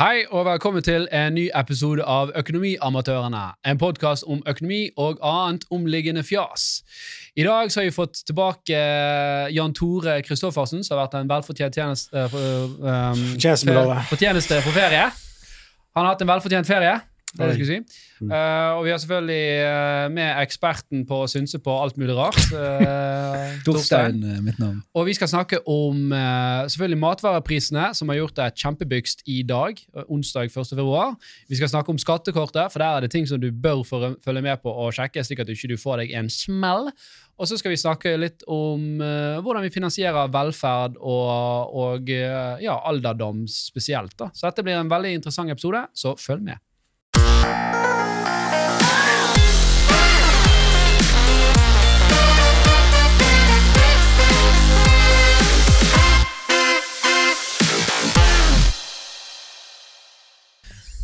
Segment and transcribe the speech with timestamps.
[0.00, 3.40] Hei og velkommen til en ny episode av Økonomiamatørene.
[3.68, 6.80] En podkast om økonomi og annet omliggende fjas.
[7.36, 11.28] I dag så har vi fått tilbake eh, Jan Tore Kristoffersen, som har vært en
[11.28, 13.26] velfortjent tjeneste, for, um,
[14.08, 15.04] fortjeneste for ferie.
[15.92, 16.96] Han har hatt en velfortjent ferie.
[17.30, 18.06] Det er det jeg skulle si.
[18.20, 18.30] Mm.
[18.32, 22.38] Uh, og vi har selvfølgelig eh, med eksperten på å synse på alt mulig rart.
[22.50, 24.80] uh, Torstein, mitt navn.
[24.98, 29.78] og vi skal snakke om uh, selvfølgelig matvareprisene, som har gjort det kjempebygst i dag,
[30.08, 30.72] onsdag 1.
[30.74, 31.14] februar.
[31.48, 34.62] Vi skal snakke om skattekortet, for der er det ting som du bør følge med
[34.64, 36.90] på og sjekke, slik at du ikke får deg en smell.
[37.40, 42.74] Og så skal vi snakke litt om uh, hvordan vi finansierer velferd og, og ja,
[42.90, 44.18] alderdom spesielt.
[44.18, 44.32] Da.
[44.34, 46.60] Så dette blir en veldig interessant episode, så følg med.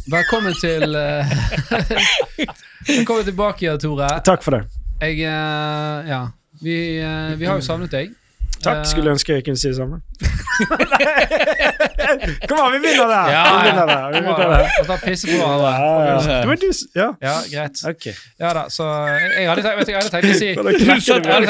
[0.07, 1.33] Velkommen til eh,
[2.99, 4.07] Velkommen tilbake, Tore.
[4.25, 4.63] Takk for det.
[5.03, 6.21] Jeg eh, Ja.
[6.63, 8.15] Vi, eh, vi har jo savnet deg.
[8.65, 8.83] Takk.
[8.83, 10.01] Eh, Skulle ønske jeg kunne si det samme.
[12.49, 13.31] Kom an, vi vinner der!
[13.33, 14.07] Ja, vi vinner der.
[14.13, 14.71] Vi vinner der.
[14.81, 15.71] Og ta pisse på hverandre.
[15.77, 15.81] Ja,
[16.39, 16.55] ja.
[16.55, 17.09] Det ja.
[17.23, 17.83] Ja, greit.
[17.91, 18.07] Ok.
[18.41, 18.87] Ja da, så
[19.37, 20.73] jeg hadde tenkt, jeg hadde tenkt å si Jeg hadde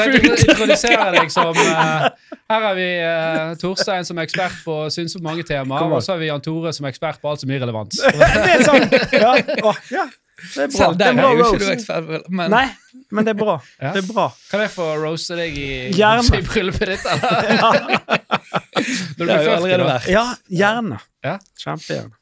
[0.03, 2.07] tenkt å introdusere deg som uh,
[2.51, 6.21] Her har vi uh, Torstein som ekspert på syns på mange temaer, og så har
[6.23, 7.97] vi Jan Tore som ekspert på alt som er irrelevant.
[8.21, 8.97] Det er sant!
[9.15, 9.35] Ja.
[9.63, 10.07] Oh, ja.
[10.37, 10.77] Det er bra.
[10.77, 12.65] Selv Det er bra er du ekspert, men Nei,
[13.11, 13.55] men det er bra.
[13.81, 13.91] Ja.
[13.95, 14.27] Det er bra.
[14.51, 17.97] Kan jeg få roaste deg i, i bryllupet ditt, eller?
[19.17, 19.89] Når du det har blir jo allerede da.
[19.95, 20.07] vært.
[20.13, 20.25] Ja,
[20.61, 20.99] gjerne.
[21.25, 21.35] Ja.
[21.63, 22.13] Kjempegjerne.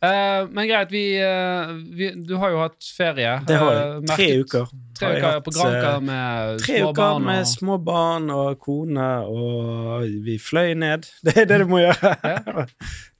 [0.00, 3.34] Eh, men greit, vi, uh, vi Du har jo hatt ferie.
[3.44, 3.90] Det har jeg.
[3.90, 4.06] jeg.
[4.08, 4.70] Tre uker.
[4.96, 7.26] Tre uker hatt, på Granca med Tre små uker barn.
[7.26, 11.04] med Og, små barn og kone, og vi fløy ned.
[11.26, 12.14] Det er det du må gjøre.
[12.24, 12.66] Ja.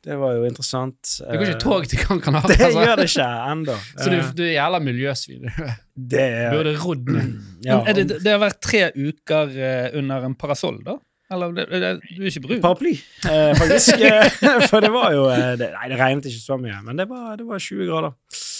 [0.00, 1.10] Det var jo interessant.
[1.20, 2.48] det går ikke tog til Gran Canaria.
[2.54, 2.84] Det altså.
[2.86, 3.74] gjør det ikke ennå.
[4.00, 5.50] Så du, du er jævla miljøsvin.
[5.92, 7.34] Det er Burde rodd ned.
[7.68, 7.82] ja.
[7.92, 9.52] Det, det har vært tre uker
[10.00, 10.96] under en parasoll, da?
[11.30, 12.60] Eller det, det, du er ikke brun?
[12.64, 12.92] Paraply,
[13.30, 14.00] eh, faktisk.
[14.02, 14.30] eh,
[14.70, 17.36] For det var jo eh, det, Nei, det regnet ikke så mye, men det var,
[17.38, 18.16] det var 20 grader.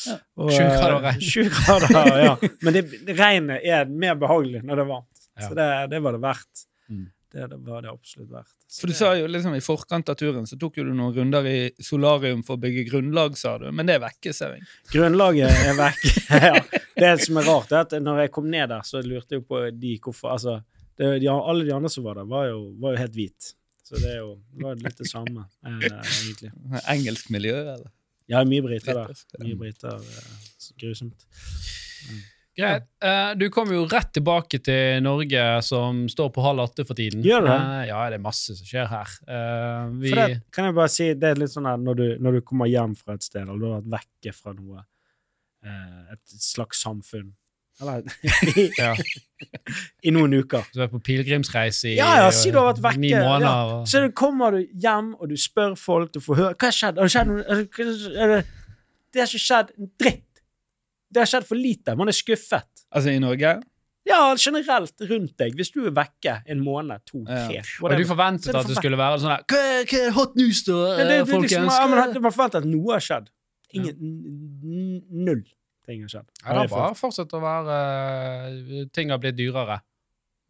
[0.07, 0.19] Ja.
[0.39, 1.25] Og, 20 grader og regn.
[1.31, 2.37] 20 grader, ja.
[2.63, 5.25] Men det, det regnet er mer behagelig når det er varmt.
[5.41, 5.49] Ja.
[5.49, 6.65] Så det, det var det verdt.
[6.91, 7.09] Mm.
[7.31, 8.55] Det, det var det absolutt verdt.
[8.71, 11.15] Så For du sa jo liksom I forkant av turen så tok jo du noen
[11.15, 13.67] runder i solarium for å bygge grunnlag, sa du.
[13.75, 14.67] Men det er vekke, ser jeg.
[14.95, 16.05] Grunnlaget er vekk.
[16.31, 16.59] ja.
[17.01, 19.63] Det som er rart, er at når jeg kom ned der, så lurte jeg på
[19.75, 20.61] de hvorfor Altså,
[21.01, 23.55] det, de, alle de andre som var der, var jo, var jo helt hvite.
[23.91, 26.53] Så det, er jo, det var litt det samme, eh, egentlig.
[26.93, 27.89] Engelsk miljø, eller?
[28.31, 29.25] Ja, mye briter der.
[29.43, 30.05] Mye briter.
[30.79, 31.25] grusomt.
[32.07, 32.21] Mm.
[32.61, 32.87] Greit.
[33.03, 37.25] Uh, du kom jo rett tilbake til Norge, som står på halv åtte for tiden.
[37.27, 37.57] Gjør det?
[37.57, 39.17] Uh, ja, det er masse som skjer her.
[39.25, 42.07] Uh, vi, For det kan jeg bare si, det er litt sånn her når du,
[42.23, 44.85] når du kommer hjem fra et sted, eller du har vært vekke fra noe,
[45.65, 47.31] eh, et slags samfunn,
[47.81, 48.03] eller
[48.79, 48.95] ja,
[50.07, 50.65] i noen uker.
[50.75, 53.47] så er på pilegrimsreise i Ja, ja, si du har vært vekke, ni måneder.
[53.47, 53.79] ja.
[53.81, 57.01] og- Så kommer du hjem, og du spør folk, du får høre Hva har skjedd?
[57.01, 58.43] Har det skjedd noe?
[59.11, 60.27] Det, har ikke skjedd en dritt.
[61.11, 61.97] Det har skjedd for lite.
[61.99, 62.69] Man er skuffet.
[62.95, 63.57] Altså i Norge?
[64.07, 65.57] Ja, generelt rundt deg.
[65.59, 67.47] Hvis du er vekke en måned, to, Ja.
[67.49, 70.73] tre Og du forventet at det skulle være sånn her Hva hva hot news, da,
[70.97, 71.51] er folkens?
[71.51, 73.29] liksom, ja, men, man forventer at noe har skjedd.
[73.75, 73.97] Ingen,
[75.11, 75.43] Null
[75.87, 76.29] ting har skjedd.
[76.45, 77.79] Ja, det har bare fortsatt å være
[78.51, 79.81] uh, Ting har blitt dyrere.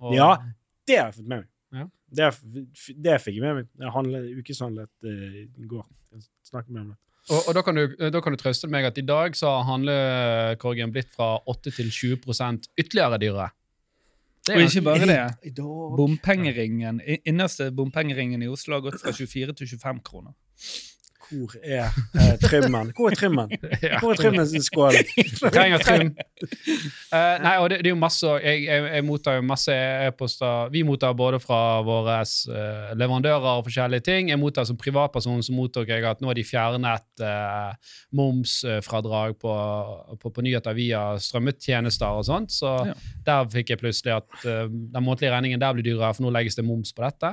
[0.01, 0.33] Og- Ja.
[0.87, 1.49] Det har jeg fått med meg.
[1.73, 1.85] Ja.
[2.11, 2.29] Det,
[3.05, 3.69] det fikk jeg med meg.
[3.79, 5.85] Jeg handlet, ukeshandlet eh, i går.
[6.17, 6.97] Jeg snakket med om.
[7.31, 9.69] Og, og da, kan du, da kan du trøste meg at i dag så har
[9.69, 13.51] handlekorgen blitt fra 8 til 20% ytterligere dyrere.
[14.49, 15.55] Det Og er ikke bare det.
[16.01, 16.99] Bompengeringen,
[17.29, 20.33] Innerste bompengeringen i Oslo har gått fra 24 til 25 kroner.
[21.31, 21.87] Hvor er
[22.19, 22.91] eh, trimmen?
[22.97, 23.53] Hvor er trimmen?
[24.03, 24.99] Hvor er trimmen sin skål?
[25.55, 26.13] Trenger trim.
[27.13, 30.71] Uh, nei, og det, det er jo masse jeg, jeg, jeg mottar jo masse e-poster.
[30.75, 34.33] Vi mottar både fra våre uh, leverandører og forskjellige ting.
[34.33, 39.57] Jeg mottar som privatperson så mottok jeg at nå har de fjernet uh, momsfradrag på,
[40.21, 42.55] på, på nyheter via strømmetjenester og sånt.
[42.57, 42.95] Så Ja.
[43.27, 46.65] der fikk jeg plutselig at den månedlige regningen der blir dyrere, for nå legges det
[46.65, 47.33] moms på dette.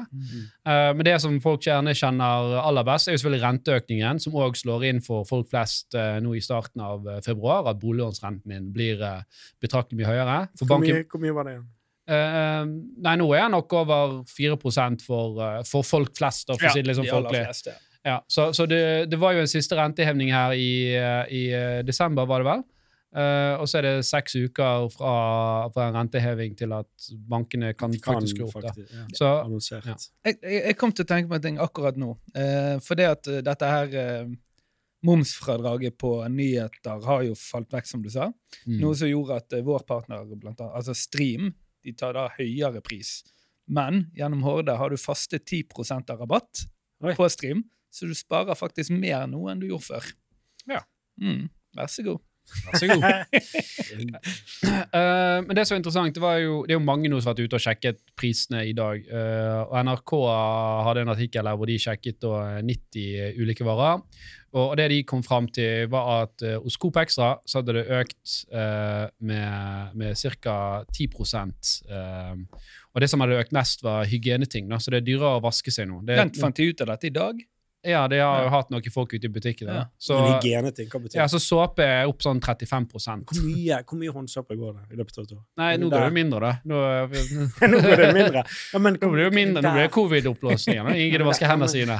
[0.67, 3.43] Eh, men det som folk gjerne kjenner aller best, er jo selvfølgelig
[3.87, 7.67] renteøkningen, som òg slår inn for folk flest eh, nå i starten av eh, februar,
[7.67, 9.23] at boliglånsrenten din blir eh,
[9.61, 10.37] betraktelig mye høyere.
[10.57, 11.67] For Hvor banken, mye, hvor mye var det igjen?
[12.07, 12.63] Uh,
[13.03, 14.55] nei, nå er den nok over 4
[15.03, 17.45] for, uh, for folk flest, da, for ja, si liksom de aller folkelig.
[17.49, 17.73] fleste.
[18.07, 20.95] Ja, så så det, det var jo en siste rentehevning her i,
[21.27, 21.41] i
[21.83, 22.63] desember, var det vel?
[23.17, 25.13] Eh, og så er det seks uker fra,
[25.73, 28.67] fra en renteheving til at bankene kan, kan faktisk skru opp.
[28.77, 29.29] ja, Så
[29.73, 29.95] ja.
[30.27, 32.11] Jeg, jeg, kom til å tenke på en ting akkurat nå.
[32.37, 34.35] Uh, for det at eh, dette her uh,
[35.07, 38.29] momsfradraget på nyheter har jo falt vekk, som du sa.
[38.67, 38.77] Mm.
[38.83, 41.49] Noe som gjorde at eh, vår partner, blant annet, altså Stream,
[41.85, 43.21] de tar da høyere pris.
[43.65, 45.65] Men gjennom Horde har du faste 10
[46.13, 46.67] av rabatt
[47.01, 47.17] Oi.
[47.17, 50.15] på Stream, så du sparer faktisk mer nå enn du gjorde før.
[50.69, 50.85] Ja.
[51.17, 51.47] Mm,
[51.77, 52.26] vær så god.
[52.67, 53.03] Vær så god.
[54.63, 57.31] uh, men det som er interessant, det, var jo, det er jo mange nå som
[57.31, 59.03] har vært ute og sjekket prisene i dag.
[59.11, 60.15] Uh, og NRK
[60.87, 64.03] hadde en artikkel her hvor de sjekket da 90 ulike varer.
[64.55, 67.85] Og det de kom fram til, var at uh, hos Coop Extra så hadde det
[67.99, 70.85] økt uh, med, med ca.
[70.93, 71.09] 10
[71.91, 72.33] eh,
[72.93, 74.69] Og det som hadde økt mest, var hygieneting.
[74.71, 76.01] Da, så det er dyrere å vaske seg nå.
[76.07, 77.43] Det, Vent, fant de ut av dette i dag?
[77.85, 78.49] Ja, de har jo Ja.
[78.49, 79.87] hatt noen folk ute i butikkene.
[79.99, 83.97] Så, Men hygieneting, hva betyr ja, så såpe er opp sånn 35 Hvor mye, hvor
[83.99, 85.43] mye håndsåpe går det i løpet av et år?
[85.57, 86.53] Nei, nå blir det jo mindre, da.
[86.65, 86.75] Nå,
[87.71, 88.43] Nå blir det mindre.
[88.73, 90.89] Ja, men, Nå blir det jo mindre, nå blir det covid-oppblåsninger.
[90.95, 91.99] Ingen gidder å vaske hendene sine.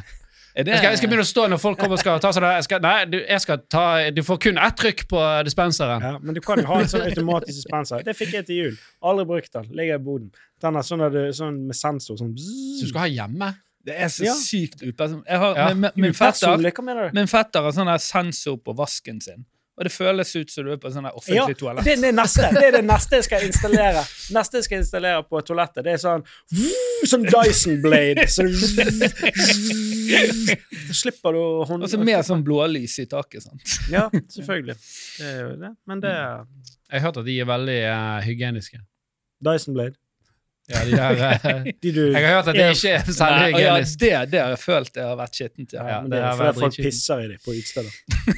[0.58, 2.42] Det, Jeg skal, jeg skal begynne å stå når folk kommer og skal ta sånn
[2.42, 6.02] der, jeg skal, Nei, du, jeg skal ta, du får kun ett trykk på dispenseren.
[6.02, 8.02] Ja, men du kan jo ha en sånn automatisk dispenser.
[8.02, 8.80] Det fikk jeg til jul.
[9.06, 9.70] Aldri brukt den.
[9.78, 10.32] Ligger i boden.
[10.66, 12.18] Den er sånn, du, sånn med sensor.
[12.18, 13.52] Sånn Så du skal ha hjemme?
[13.88, 14.34] Det er så Ja.
[14.36, 15.26] sykt upersonlig.
[15.32, 15.74] Ja.
[15.96, 17.14] min, fetter?
[17.16, 19.46] Min fetter har sånn sensor på vasken sin.
[19.78, 21.88] Og det føles ut som du er på sånn offentlig Ja, offentlig det toalett.
[21.92, 24.02] er det neste Det er det neste jeg skal installere.
[24.34, 26.24] Neste jeg skal installere på toalettet, det er sånn
[27.06, 28.26] Sånn Dyson Blade.
[28.28, 28.42] Så
[30.88, 31.84] Så slipper du hånden.
[31.86, 33.44] Og så mer sånn blålys i taket.
[33.46, 33.62] sant?
[33.92, 34.78] Ja, selvfølgelig.
[35.20, 35.72] Det er jo det.
[35.88, 36.46] Men det er
[36.92, 38.80] Jeg har hørt at de er veldig uh, hygieniske.
[39.44, 39.96] Dyson Blade.
[40.68, 44.02] Ja, de der, eh, De du jeg har hørt at det ikke er særlig hygienisk.
[44.04, 45.74] ja, det, det har jeg følt jeg har vært skittent.
[45.74, 45.80] Ja.
[45.80, 47.94] ja, Ja, men det det fordi folk pisser i dem på utestedet.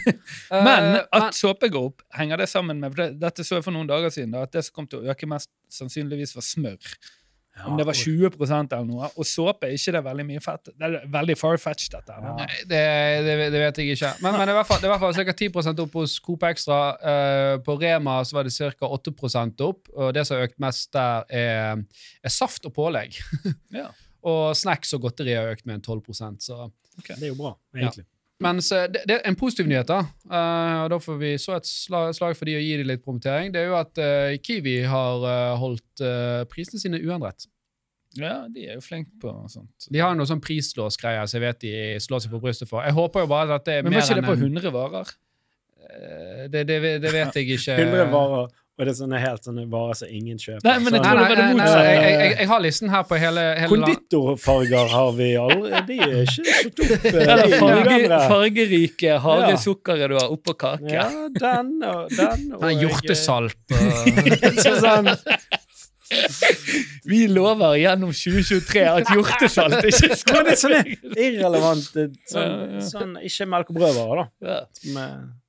[0.69, 3.89] Men Eh, at såpe går opp, henger det sammen med Dette så jeg for noen
[3.89, 6.93] dager siden, da, at det som kom til å øke mest sannsynligvis var smør.
[7.65, 9.09] Om det var 20 eller noe.
[9.19, 10.71] Og såpe er ikke det veldig mye fett.
[10.71, 12.17] Det er veldig far-fetched, dette.
[12.23, 12.33] Ja.
[12.37, 12.81] Nei, det,
[13.25, 14.11] det, det vet jeg ikke.
[14.23, 15.37] Men, men det er i hvert fall, ca.
[15.43, 16.79] 10% opp hos Coop Extra.
[16.99, 18.91] Uh, på Rema så var det ca.
[18.99, 19.89] 8% opp.
[19.95, 23.19] Og det som har økt mest der, er, er saft og pålegg.
[23.75, 23.89] Ja.
[24.29, 26.65] og snacks og godteri har økt med en 12 så
[26.97, 27.15] okay.
[27.15, 28.05] Det er jo bra, egentlig.
[28.43, 29.99] Mens det, det er en positiv nyhet, da.
[30.31, 33.03] uh, og da får vi så et slag, slag for de å gi dem litt
[33.03, 33.51] promotering.
[33.51, 36.03] Det er jo at uh, Kiwi har uh, holdt
[36.51, 37.49] prisene sine uendret.
[38.15, 39.89] ja, de er jo flinke på sånt.
[39.91, 42.85] De har noe sånn prislåsgreier som jeg vet de slår seg på brystet for.
[42.87, 45.11] Jeg håper jo bare at det er Men var ikke det på 100 varer?
[45.89, 47.77] Eh, det, det, det vet jeg ikke.
[47.83, 50.63] 100 varer, og det er sånne helt sånne varer som ingen kjøper.
[50.63, 51.81] Nei, men jeg tror det var det motsatte.
[51.89, 53.69] jeg, jeg, jeg har listen her på hele, hele.
[53.73, 59.57] Konditorfarger har vi aldri De er ikke så eh, Eller farge, fargerike harde Ja.
[60.07, 60.93] du har oppå kake.
[60.95, 62.47] Ja, den og den.
[62.55, 65.11] Og hjortesalt og sånn,
[67.09, 73.15] Vi lover gjennom 2023 at hjortesalt ikke skal det er sånn irrelevant eh, sånn, sånn,
[73.25, 74.59] Ikke melk og brødvarer, da.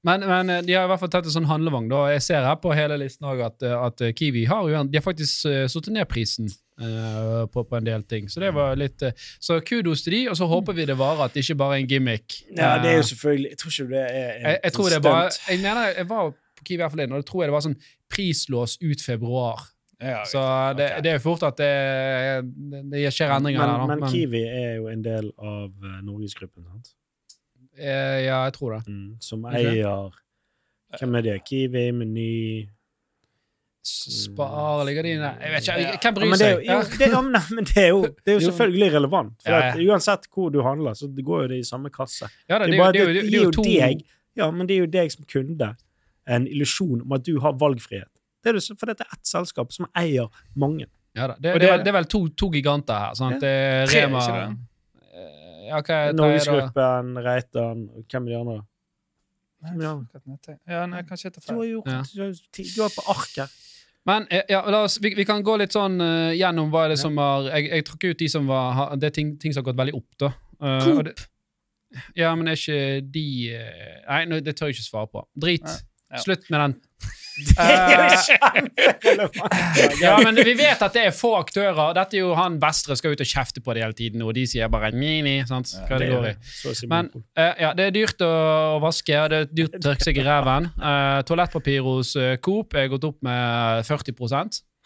[0.05, 1.89] men, men eh, de har i hvert fall tatt en sånn handlevogn.
[1.93, 2.07] da.
[2.15, 5.07] Jeg ser her på hele listen også at, eh, at Kiwi har jo de har
[5.07, 8.31] faktisk satt ned prisen Uh, på, på en del ting.
[8.33, 11.27] Så det var litt uh, Så kudos til de, og så håper vi det varer,
[11.27, 12.39] at det ikke bare er en gimmick.
[12.57, 14.97] ja, det er jo selvfølgelig Jeg tror ikke det er en jeg, jeg tror det
[14.97, 17.57] er bare Jeg mener jeg var på Kiwi her forleden, og det tror jeg det
[17.59, 17.77] var sånn
[18.11, 19.61] prislås ut februar.
[20.01, 20.41] Ja, Så
[20.79, 21.03] det, okay.
[21.05, 21.71] det er jo fort at det,
[22.73, 23.79] det, det skjer endringer men, der.
[23.85, 23.97] da.
[24.01, 26.95] men Kiwi er jo en del av uh, Norgesgruppen, sant?
[27.77, 28.83] eh, ja, jeg tror det.
[28.89, 30.17] Mm, som Er eier
[30.99, 31.35] Hvem er det?
[31.47, 32.69] Kiwi, Meny
[33.83, 35.91] Spar ligger de der Jeg vet ikke, Ja.
[35.91, 36.99] hvem ja, bryr men, det er jo, seg?
[37.01, 39.33] det, ja, men, men det er jo, det er jo selvfølgelig relevant.
[39.45, 39.87] For Ja, at ja.
[39.93, 42.29] uansett hvor du handler, så går jo det i samme kasse.
[42.49, 43.51] Ja, da, Det det, er bare det, er jo- det det, er gir jo jo
[43.57, 44.05] to deg
[44.37, 45.71] Ja, men det er jo deg som kunde
[46.29, 48.11] en illusjon om at du har valgfrihet.
[48.43, 50.87] Det er det, for dette er ett selskap som eier mange.
[51.17, 51.35] ja, da.
[51.39, 53.15] Det, Og det, det- er vel to, to giganter her.
[53.15, 53.35] Sant?
[53.35, 53.41] Ja.
[53.41, 54.57] Det er Tre, Rema?
[55.13, 56.13] Eh, Ja, da?
[56.13, 58.61] Norgesgruppen, Reitan Hvem er de andre?
[60.67, 60.87] Ja.
[60.89, 61.73] nei, kanskje jeg tar Du har feil.
[61.75, 63.51] gjort du, har, er på arket.
[64.09, 66.95] Men eh, ja, la oss, vi, vi kan gå litt sånn uh, gjennom hva er
[66.95, 67.03] det Ja.
[67.03, 69.69] som har Jeg, jeg trakk ut de som var Det er ting, ting som har
[69.73, 70.31] gått veldig opp, da.
[70.61, 71.05] Uh, Coop.
[71.05, 71.27] det,
[72.17, 73.27] ja, men er ikke de
[74.09, 75.27] Nei, det tør jeg ikke svare på.
[75.37, 75.69] Drit.
[76.25, 76.75] Slutt med den.
[77.41, 80.01] Det er jo Eh, kjemperelevant!
[80.03, 81.93] ja, men vi vet at det er få aktører.
[81.97, 84.47] Dette er jo han Vestre skal ut og kjefte på det hele tiden, og de
[84.51, 85.39] sier bare ni-ni.
[85.49, 85.73] sant?
[85.89, 86.35] Hva det går i.
[86.91, 88.33] Men eh, ja, det er dyrt å,
[88.83, 90.71] vaske, det er dyrt å tørke seg i ræven.
[90.81, 94.15] Uh, toalettpapir hos Coop er gått opp med 40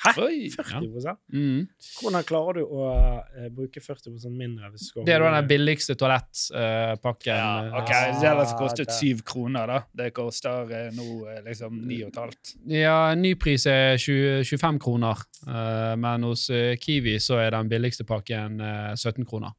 [0.03, 0.11] Hæ?
[0.21, 0.51] Oi!
[0.51, 0.89] 40
[1.33, 1.61] mm.
[2.03, 4.69] Hvordan klarer du å uh, bruke 40% mindre?
[4.75, 7.31] hvis du Det er den billigste toalettpakken.
[7.39, 9.79] Ja, ok, Ah, Det hadde kostet syv kroner, da.
[9.95, 12.55] Det koster uh, nå eh, liksom ni og et halvt.
[12.75, 18.05] Ja, nypris er 20, 25 kroner, eh, men hos eh, Kiwi så er den billigste
[18.09, 19.55] pakken eh, 17 kroner.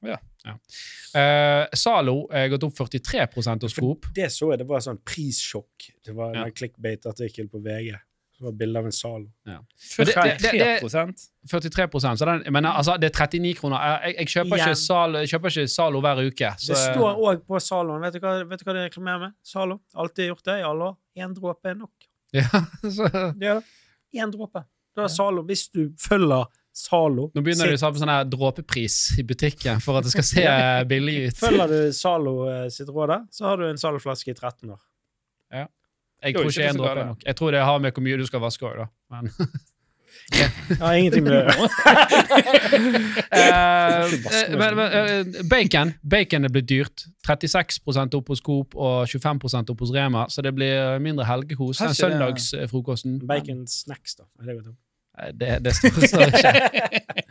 [0.00, 4.06] Eh, Zalo er gått opp 43% hos Coop.
[4.16, 5.90] Det så jeg, det var sånn prissjokk.
[6.06, 6.46] Det var Ja.
[6.46, 7.98] en clickbait-artikkel på VG.
[8.40, 9.26] Det var bilde av en sal.
[9.44, 9.58] Ja.
[9.98, 13.76] det- det- det- det- 43 43 så den, men altså, det er 39 kroner.
[14.04, 16.52] Jeg, jeg, kjøper, ikke sal, jeg kjøper ikke Zalo hver uke.
[16.58, 18.00] Så, Det står òg på Zaloen.
[18.00, 19.32] Vet du vet du hva de reklamerer med?
[19.44, 19.80] Zalo.
[19.94, 20.96] Alltid gjort det i alle år.
[21.18, 21.90] Én dråpe er nok.
[22.32, 22.48] ja,
[22.96, 23.64] så, Det er det.
[24.16, 24.64] Én dråpe.
[24.96, 25.42] Da er Zalo.
[25.44, 29.98] Hvis du følger Zalo nå begynner sitt- å på sånn her dråpepris i butikken for
[29.98, 30.44] at det skal se
[30.88, 31.36] billig ut.
[31.36, 34.80] Følger du Zalo eh, sitt råd så har du en Zalo-flaske i 13 år.
[36.22, 37.26] Jeg tror ikke én dråpe er nok.
[37.26, 38.88] Jeg tror det har med hvor mye du skal vaske òg, da.
[39.14, 39.30] Men,
[40.30, 41.68] Jeg har ingenting med det å gjøre.
[43.30, 44.12] Eh,
[44.58, 47.06] men, men eh, bacon Bacon er blitt dyrt.
[47.26, 47.80] 36
[48.18, 51.80] opp hos Coop og 25 opp hos Rema, så det blir mindre helgekos.
[51.82, 54.28] enn søndagsfrokosten Bacon snacks, da.
[54.38, 54.60] Det
[55.34, 56.52] Det, det står, står ikke.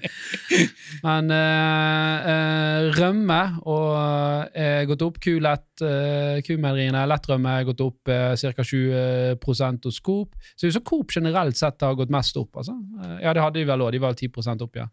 [1.05, 5.19] Men eh, eh, rømme og er gått opp.
[5.23, 8.65] Kulett, uh, kumeieriene, lettrømme er gått opp uh, ca.
[8.65, 10.35] 20 hos Coop.
[10.53, 12.59] Så det er jo så Coop generelt sett har gått mest opp.
[12.59, 12.75] Altså.
[13.03, 13.93] Eh, ja, det hadde de vel òg.
[13.93, 14.89] De var vel 10% opp, ja.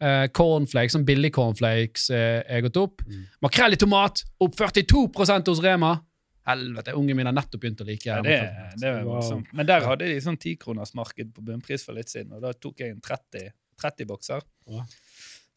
[0.00, 3.02] Uh, cornflakes, sånn billig cornflakes eh, er gått opp.
[3.04, 3.26] Mm.
[3.44, 5.02] Makrell i tomat opp 42
[5.50, 5.98] hos Rema.
[6.48, 8.38] Helvete, ungen min har nettopp begynt å like Ja, det,
[8.80, 9.42] det var Wow.
[9.52, 12.94] Men der hadde de sånn tikronersmarked på bunnpris for litt siden, og da tok jeg
[12.94, 13.50] en 30,
[13.82, 14.40] 30 bokser.
[14.72, 14.84] Ja.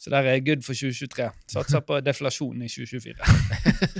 [0.03, 1.29] Så der er jeg good for 2023.
[1.47, 3.15] Satser på deflasjon i 2024.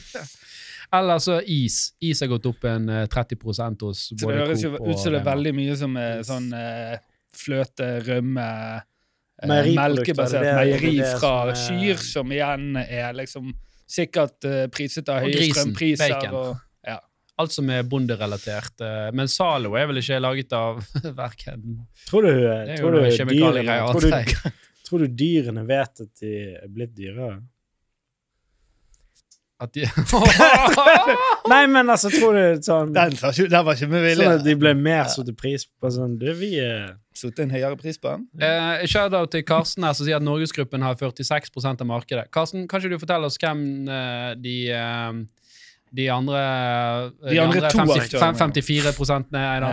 [0.93, 1.93] Eller så is.
[2.03, 5.21] Is har gått opp en eh, 30% hos Så det høres jo ut som det
[5.21, 6.97] er veldig mye som er sånn eh,
[7.33, 8.49] fløte, rømme,
[9.41, 13.53] eh, melkebasert er- meieri er fra er- kyr, som igjen er liksom
[13.89, 16.13] sikkert eh, priset av Og høye strømpriser.
[16.19, 16.37] bacon.
[16.43, 16.61] Og.
[17.41, 18.75] Alt som er bonderelatert.
[18.85, 20.83] eh, Men Zalo er vel ikke laget av
[21.23, 24.51] verken Tror du, er tror du, dyrene, tror, du,
[24.89, 27.39] tror du dyrene vet at de er blitt dyrere?
[29.63, 29.85] At de
[31.53, 34.25] Nei, men altså, tror du sånn Den, sa ikke- den var ikke med vilje.
[34.25, 37.77] Sånn at de ble mer satt pris på sånn Du, vi er Satt en høyere
[37.79, 38.25] pris på den?
[38.41, 42.25] Eh, Shout-out til Karsten her som sier at Norgesgruppen har 46% av markedet.
[42.33, 44.33] Karsten, kan ikke du fortelle oss hvem eh,
[45.93, 49.71] de andre, de andre, eh, De andre 50, 54 prosentene er da.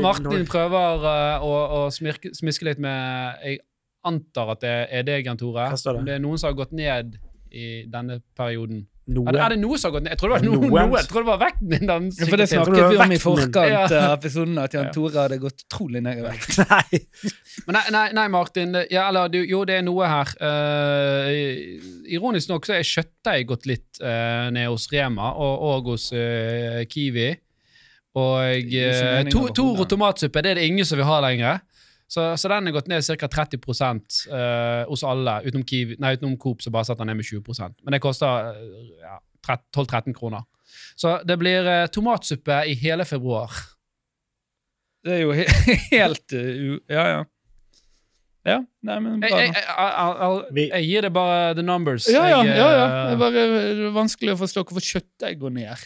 [0.00, 3.60] Martin prøver eh, å, å smirke, smiske litt med Jeg
[4.08, 5.68] antar at det er deg, Jan Tore.
[6.06, 7.18] Det er noen som har gått ned
[7.52, 8.86] i denne perioden.
[9.10, 9.26] Noe.
[9.26, 10.12] Er det, er det noe som har gått ned?
[10.14, 10.58] Jeg tror det var noe.
[10.60, 10.84] Noe.
[10.86, 10.98] noe.
[11.00, 11.86] Jeg tror det var vekten din.
[11.88, 13.82] den Ja, for det snakket vi om i forkant Ja.
[14.00, 16.58] av episoden, at Jan Tore hadde gått utrolig ned i vekt.
[16.70, 17.00] Nei.
[17.74, 18.78] Nei, nei, nei Martin.
[18.92, 20.32] Ja, eller, du, jo, det er noe her.
[20.38, 21.30] Uh,
[22.10, 26.82] ironisk nok så er kjøttdeig gått litt uh, ned hos Rema og, og hos uh,
[26.90, 27.32] Kiwi.
[28.20, 29.50] Og uh.
[29.54, 31.60] Toro tomatsuppe det er det ingen som vil ha lenger.
[32.10, 33.28] Så, så den er gått ned ca.
[33.30, 33.60] 30
[34.34, 37.84] eh, hos alle, utenom, Kiwi, nei, utenom Coop, som bare setter den ned med 20%
[37.86, 40.42] Men det koster eh, ja, 12-13 kroner.
[40.98, 43.54] Så det blir eh, tomatsuppe i hele februar.
[45.06, 45.46] Det er jo he
[45.94, 46.80] helt uh.
[46.90, 47.20] Ja, ja.
[48.40, 48.56] Ja,
[48.88, 49.28] nei, men bra.
[49.36, 49.64] jeg, jeg,
[50.56, 52.06] jeg, jeg gir det bare the numbers.
[52.08, 52.84] Ja, ja, ja, ja.
[52.86, 55.82] eh, Det er bare det er vanskelig å forstå hvorfor kjøttdeig går ned.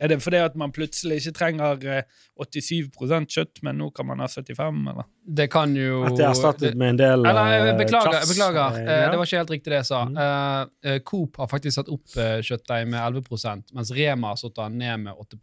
[0.00, 4.24] Er det fordi at man plutselig ikke trenger eh, 87% kjøtt, men nå kan man
[4.24, 5.06] ha 75, eller?
[5.24, 8.18] Det kan jo At det er erstattet med en del Eller, jeg eh, beklager.
[8.18, 8.32] tjafs.
[8.34, 8.80] beklager.
[8.80, 9.10] Eh, Eh, ja.
[9.10, 10.00] Det var ikke helt riktig det jeg sa.
[10.08, 10.18] Mm.
[10.24, 14.56] Eh, eh, Coop har faktisk satt opp uh, kjøttdeig med 11% mens Rema har satt
[14.58, 15.38] den ned med 8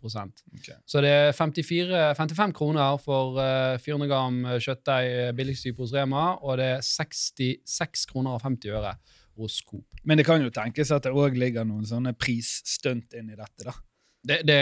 [0.55, 0.77] okay.
[0.85, 5.93] Så det er 54, 55 kroner for eh, 400 gram kjøttdeig eh, billigst type hos
[5.95, 8.95] Rema, og det er 66 kroner og 50 øre
[9.39, 9.85] hos Coop.
[10.03, 13.65] Men det kan jo tenkes at det òg ligger noen sånne prisstunt inn i dette,
[13.67, 13.75] da.
[14.21, 14.61] Det, det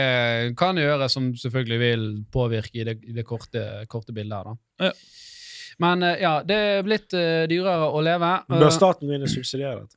[0.59, 4.89] kan gjøre, som selvfølgelig vil påvirke i det, i det korte, korte bildet her, da.
[4.89, 4.93] Ja.
[5.79, 8.31] Men eh, ja, det er blitt uh, dyrere å leve.
[8.51, 9.95] Bør Eh, staten begynne å subsidiere dette?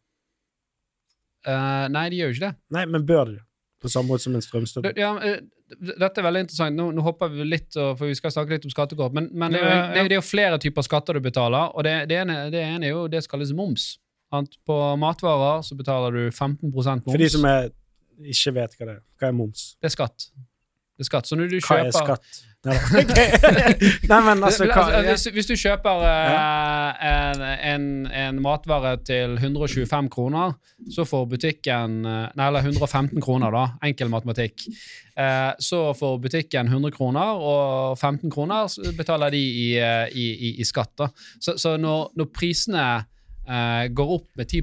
[1.43, 2.53] Uh, nei, de gjør jo ikke det.
[2.77, 3.41] Nei, men bør de?
[3.83, 4.93] På samme måte som en strømstøtte?
[4.99, 5.41] Ja, uh,
[5.73, 6.79] dette er veldig interessant.
[6.79, 9.15] Nå, nå hopper vi litt, for vi skal snakke litt om skattekort.
[9.17, 9.91] Men, men det, er jo, Ja, ja.
[9.97, 12.91] det, det er jo flere typer skatter du betaler, og det, det, ene, det ene
[12.91, 13.95] er jo det som kalles moms.
[14.69, 17.09] På matvarer så betaler du 15% moms.
[17.09, 17.73] For de som er,
[18.21, 19.05] ikke vet hva det er.
[19.19, 19.69] Hva er moms?
[19.81, 20.31] Det er skatt.
[20.93, 21.29] Det er skatt.
[21.29, 22.43] Så når du Hva er skatt?
[22.63, 22.77] Nei.
[24.07, 25.01] Nei, men altså, hva Altså, ja.
[25.09, 27.41] hvis, hvis du kjøper eh, en,
[27.73, 30.55] en, en matvare til 125 kroner,
[30.95, 33.65] så får butikken eh, Nei, eller 115 kroner, da.
[33.89, 34.63] Enkel matematikk.
[35.19, 40.55] Eh, så får butikken 100 kroner, og 15 kroner betaler de i, eh, i, i,
[40.63, 40.95] i skatt.
[41.03, 41.11] da.
[41.43, 44.63] Så, så når, når prisene eh, går opp med 10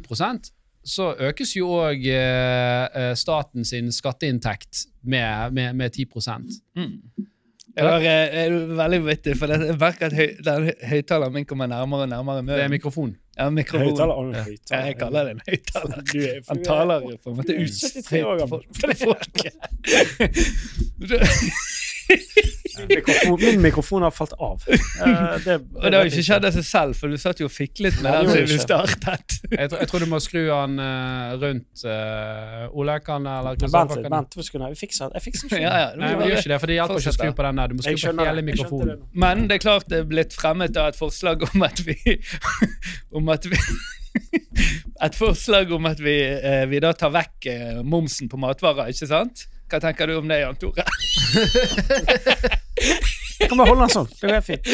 [0.85, 6.05] så økes jo òg eh, staten sin skatteinntekt med, med, med 10
[7.79, 12.01] Jeg er, er veldig vittig, for jeg merker at høy, den høyttaleren min kommer nærmere
[12.07, 13.13] og nærmere Det er mikrofon.
[13.37, 13.87] Ja, mikrofon.
[13.93, 14.13] Høytaler,
[14.71, 16.01] Ja, jeg kaller det en høyttaler.
[16.25, 18.03] Er- Han taler jo på en måte Du for folk.
[18.09, 18.61] 73 år gammel.
[18.79, 19.53] til folket.
[22.89, 24.63] Mikrofon, min mikrofon har falt av.
[24.69, 27.49] Uh, det, Og det har jo ikke skjedd av seg selv, for du satt jo
[27.49, 29.35] og fiklet med det den siden du startet.
[29.59, 34.09] Jeg, tror- jeg tror du må skru den uh, rundt uh, Olekan eller Vent litt,
[34.13, 34.73] vent to sekunder.
[34.75, 35.21] Jeg fikser den.
[35.33, 35.61] ikke.
[35.65, 37.71] Ja, ja, Nei, gjør ikke det, for det hjelper ikke å skru på den der.
[37.71, 38.45] Du må skru på hele det.
[38.49, 38.91] Mikrofonen.
[38.93, 39.21] det.
[39.25, 41.97] Men det er klart det er blitt fremmet da et forslag om at vi
[43.15, 43.57] Om at vi
[45.05, 49.07] Et forslag om at vi, eh, vi da tar vekk eh, momsen på matvarer, ikke
[49.07, 49.45] sant?
[49.69, 50.85] Hva tenker du om det, Jan Tore?
[53.47, 54.07] Kan bare holde den sånn.
[54.19, 54.65] Det går fint.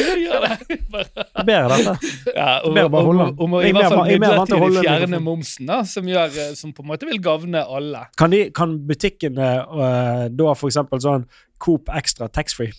[1.46, 1.92] Bedre dette.
[2.32, 3.36] Ja, og, holde den.
[3.38, 6.82] å i er hvert fall er midlertidig fjerne momsen, da, som, gjør, eh, som på
[6.82, 8.06] en måte vil gagne alle.
[8.18, 11.28] Kan, de, kan butikkene uh, da for eksempel sånn
[11.62, 12.74] Coop Extra taxfree?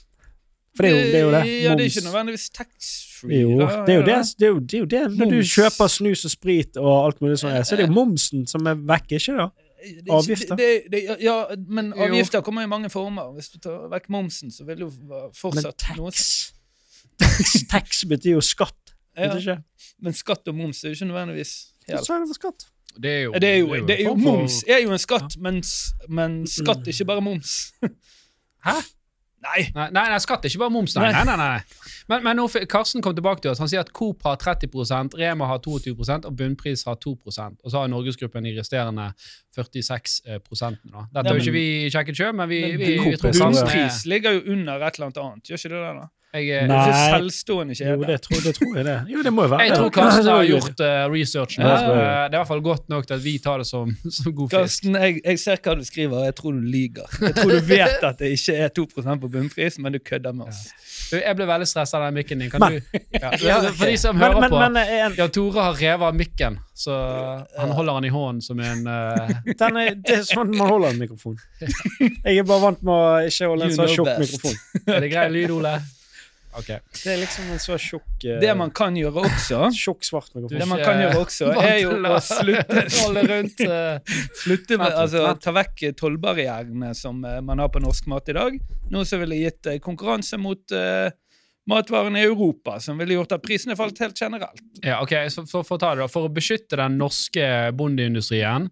[0.78, 1.14] For det er jo det.
[1.14, 1.44] Er jo det.
[1.64, 3.40] Ja, det er ikke nødvendigvis taxfree.
[3.46, 4.18] Jo, da, det er jo det.
[4.38, 5.06] det, er jo, det, er jo det.
[5.18, 8.44] Når du kjøper snus og sprit og alt mulig sånt, så er det jo momsen
[8.50, 9.48] som er vekk, ikke det?
[9.96, 10.56] Det er Avgifter.
[10.60, 11.36] Det, det, ja,
[11.68, 12.04] men Jo.
[12.08, 13.32] avgifter kommer i mange former.
[13.38, 16.54] Hvis du tar vekk momsen, så vil det jo Men fortsatt noe tax
[17.18, 19.56] Tax, tax betyr jo skatt, ja, ikke?
[20.06, 21.54] Men skatt og moms er jo ikke nødvendigvis
[21.88, 22.68] helt Så er det for skatt.
[23.02, 24.92] Det er jo, Det er jo, det er jo en form for- Moms er jo
[24.92, 25.64] en skatt, men,
[26.10, 27.74] men skatt er ikke bare moms.
[28.68, 28.76] Hæ?
[29.46, 29.68] Nei.
[29.76, 30.96] Nei, nei, nei, skatt er ikke bare moms.
[30.98, 31.24] Nei, Nei.
[31.30, 31.92] nei, nei.
[32.10, 33.60] Men, men nå, Karsten kom tilbake til oss.
[33.62, 37.84] Han sier at Coop har 30% Rema har 22% og Bunnpris har 2% Og så
[37.84, 39.12] har Norgesgruppen de resterende
[39.56, 40.92] 46 prosentene.
[40.92, 41.06] da.
[41.14, 43.38] Dette er har jo ikke vi sjekket sjøl, men vi, Men vi, vi, Coop tror
[43.44, 45.94] Bunnpris ligger jo under et eller annet annet, gjør ikke det det?
[46.02, 46.08] da?
[46.36, 46.78] Jeg, er Nei.
[46.84, 48.96] ikke selvstående Jo, det tror, det tror jeg det.
[49.14, 49.92] Jo, det må jo være jeg tror.
[49.96, 51.64] Karsten har gjort uh, researchen.
[51.64, 51.86] Ja, det.
[51.88, 54.34] Eh, det er i hvert fall godt nok til at vi tar det som, som
[54.36, 54.58] god fisk.
[54.58, 57.16] Karsten, jeg, jeg ser hva du skriver, og jeg tror du lyver.
[57.24, 60.52] Jeg tror du vet at det ikke er 2% på bunnpris, men du kødder med
[60.52, 60.62] oss.
[61.08, 62.52] Du, Jeg ble veldig stressa av den mikken din.
[62.52, 63.02] Kan Men- du?
[63.48, 66.16] Ja, for de som hører men, på men eh, en, Ja, Tore har revet av
[66.20, 66.94] mikken, så
[67.58, 69.38] han holder den i hånden som en uh...
[69.48, 71.40] den er, det er sånn man holder en mikrofon.
[71.64, 74.60] Jeg er bare vant med å ikke holde en sånn så tjukk mikrofon.
[74.92, 75.78] Er det grei lyd, Ole?
[76.58, 76.70] Ok.
[77.04, 80.58] Det er liksom en så tjukk uh, Det man kan gjøre også, Tjukk, svart mikrofon.
[80.58, 85.24] det man kan gjøre også, er jo å slutte, Holde rundt uh, slutte med, altså,
[85.44, 88.60] ta vekk tollbarrierene som uh, man har på norsk mat i dag.
[88.94, 90.76] Noe som ville gitt konkurranse mot
[91.68, 94.64] matvarene i Europa, som ville gjort at prisene falt helt generelt.
[94.82, 96.12] Ja, ok, så for, for, ta det da.
[96.12, 97.44] for å beskytte den norske
[97.76, 98.70] bondeindustrien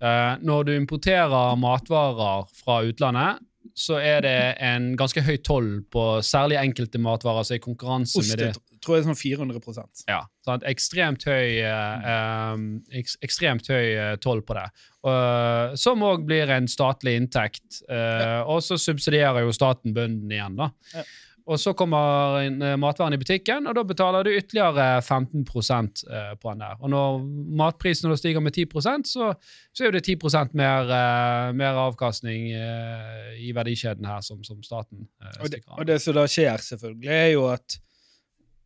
[0.00, 3.44] eh, Når du importerer matvarer fra utlandet,
[3.78, 8.32] så er det en ganske høy toll på særlig enkelte matvarer er i konkurranse Ost
[8.32, 8.50] med det.
[8.84, 10.64] tror jeg er sånn 400 Ja, sant?
[10.68, 14.68] Ekstremt høy, eh, eh, ekstremt høy eh, toll på det.
[15.00, 17.80] Uh, som òg blir en statlig inntekt.
[17.88, 20.56] eh, Og så subsidierer jo staten bøndene igjen.
[20.60, 20.70] da.
[20.94, 21.04] Ja.
[21.50, 26.52] Og så kommer eh, matvaren i butikken, og da betaler du ytterligere 15 eh, på
[26.52, 26.76] den der.
[26.78, 27.18] Og når
[27.58, 28.66] matprisen stiger med 10
[29.10, 29.32] så,
[29.74, 30.16] så er det 10
[30.54, 35.78] mer, eh, mer avkastning i verdikjeden her som, som staten eh, Og det, stikker av.
[35.78, 37.80] og det som da skjer, selvfølgelig, er jo at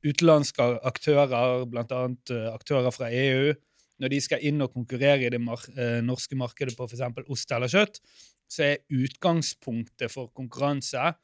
[0.04, 2.02] utenlandske aktører, bl.a.
[2.52, 3.54] aktører fra EU,
[4.02, 5.62] når de skal inn og konkurrere i det mar
[6.04, 7.22] norske markedet på f.eks.
[7.30, 8.02] ost eller kjøtt,
[8.50, 11.14] så er utgangspunktet for konkurranse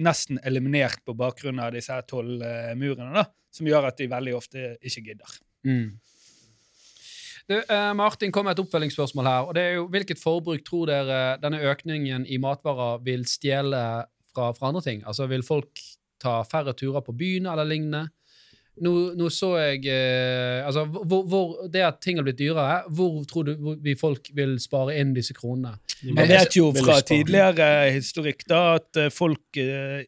[0.00, 4.72] nesten eliminert på bakgrunn av disse her tollmurene, da, som gjør at de veldig ofte
[4.80, 5.36] ikke gidder.
[5.66, 5.98] Mm.
[7.50, 9.48] Du, eh, Martin kom med et oppfølgingsspørsmål her.
[9.48, 14.52] og det er jo Hvilket forbruk tror dere denne økningen i matvarer vil stjele fra,
[14.54, 15.02] fra andre ting?
[15.06, 15.82] Altså Vil folk
[16.22, 18.08] ta færre turer på byen eller lignende?
[18.80, 23.18] Nå, nå så jeg eh, altså, hvor, hvor, Det at ting har blitt dyrere, hvor
[23.28, 25.74] tror du vi folk vil spare inn disse kronene?
[26.06, 30.06] Man vet jo fra tidligere historikk da at eh, folk eh,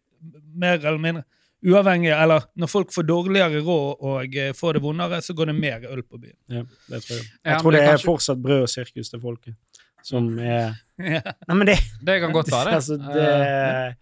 [0.54, 1.24] mer eller mindre
[1.62, 5.56] uavhengig, eller når folk får dårligere råd og eh, får det vondere, så går det
[5.58, 6.38] mer øl på byen.
[6.50, 7.28] Ja, det tror jeg.
[7.44, 9.58] Jeg tror det det er kanskje- fortsatt brød og sirkus til folket.
[10.02, 10.72] Som er
[11.02, 11.20] Ja.
[11.48, 12.74] Nei, men det, Det kan godt være, det.
[12.80, 13.94] altså, det Eh,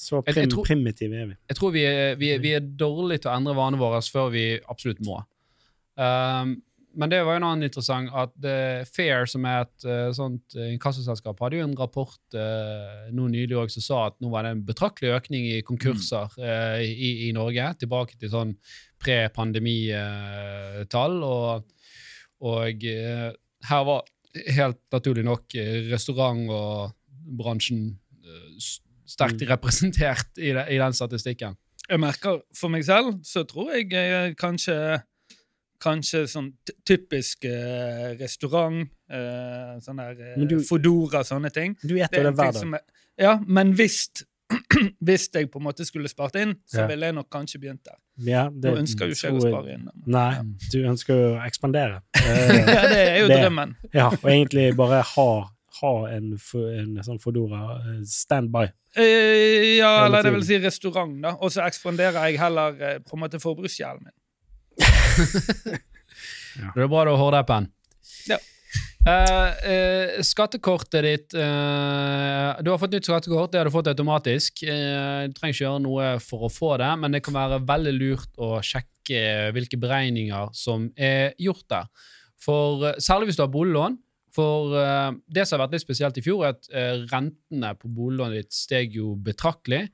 [0.00, 1.34] Så Jeg- jeg tror- primitive er vi.
[1.50, 4.44] jeg tror vi er, vi, vi er dårlige til å endre vanene våre før vi
[4.72, 5.18] absolutt må.
[6.00, 6.62] Um,
[6.96, 10.56] men det var jo noe annet interessant at uh, Fair, som er et uh, sånt
[10.56, 14.50] uh, inkassoselskap, hadde jo en rapport nå nylig også, som sa at nå var det
[14.56, 18.56] en betraktelig økning i konkurser uh, i, i Norge, tilbake til sånn
[18.98, 21.20] pre-pandemitall.
[21.22, 21.64] og
[22.40, 22.80] og
[23.68, 24.02] her var
[24.56, 25.44] helt naturlig nok
[25.92, 26.92] restaurant- og
[27.36, 27.98] bransjen
[29.10, 29.48] sterkt Mm.
[29.50, 31.56] representert i, det, i den statistikken.
[31.90, 35.02] Jeg merker for meg selv, så tror jeg eh, kanskje
[35.80, 36.50] Kanskje sånn
[36.84, 41.72] typisk eh, restaurant, eh, sånn der eh, du- Fodora, sånne ting.
[41.80, 42.82] Du spiser Det er det hver dag.
[43.16, 44.10] ja, men hvis
[45.06, 46.86] hvis jeg på en måte skulle spart inn, så Ja.
[46.90, 47.96] ville jeg nok kanskje begynt der.
[48.18, 49.84] Ja, det Nå ønsker jo ikke jeg å spare inn.
[49.88, 52.02] men- Nei, du ønsker jo å ekspandere.
[52.20, 53.76] Eh, Ja, det er jo Det- drømmen.
[53.94, 58.66] ja, og egentlig bare ha, ha en, en sånn Fodora eh, standby.
[58.98, 61.36] Eh, ja, eller det vil si restaurant, da.
[61.40, 64.16] Og så ekspanderer jeg heller eh, på en måte forbruksgjelden min.
[66.50, 67.68] Det er bra du har hårdeppen.
[68.28, 68.38] Ja.
[69.00, 73.52] Uh, uh, skattekortet ditt uh, Du har fått nytt skattekort.
[73.52, 74.60] Det har du fått automatisk.
[74.68, 77.94] Eh, du trenger ikke gjøre noe for å få det, men det kan være veldig
[77.96, 81.88] lurt å sjekke hvilke beregninger som er gjort der.
[82.40, 83.96] For, særlig hvis du har boliglån.
[84.40, 87.90] For uh, det som har vært litt spesielt i fjor, er at uh, rentene på
[87.92, 89.86] boliglånet ditt steg jo betraktelig.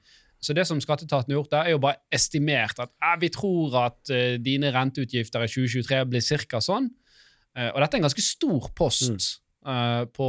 [0.43, 3.79] Så det som skatteetaten har gjort der, er jo bare estimert at eh, vi tror
[3.87, 6.63] at uh, dine renteutgifter i 2023 blir ca.
[6.63, 6.93] sånn.
[7.57, 9.46] Og dette er en ganske stor post Mm.
[9.67, 10.29] Eh, på,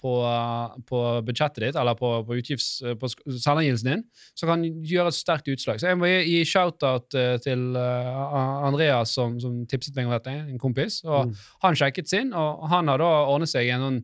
[0.00, 0.12] på,
[0.88, 4.04] på budsjettet ditt, eller på, på, utgifts, eh, på selvangivelsen din,
[4.38, 5.80] som kan gjøre et sterkt utslag.
[5.82, 10.62] Så jeg må gi, shout-out eh, til Andreas, som, som tipset meg om dette, en
[10.62, 11.02] kompis.
[11.04, 11.34] og Mm.
[11.62, 13.98] han sjekket sin, og han har da ordnet seg en sånn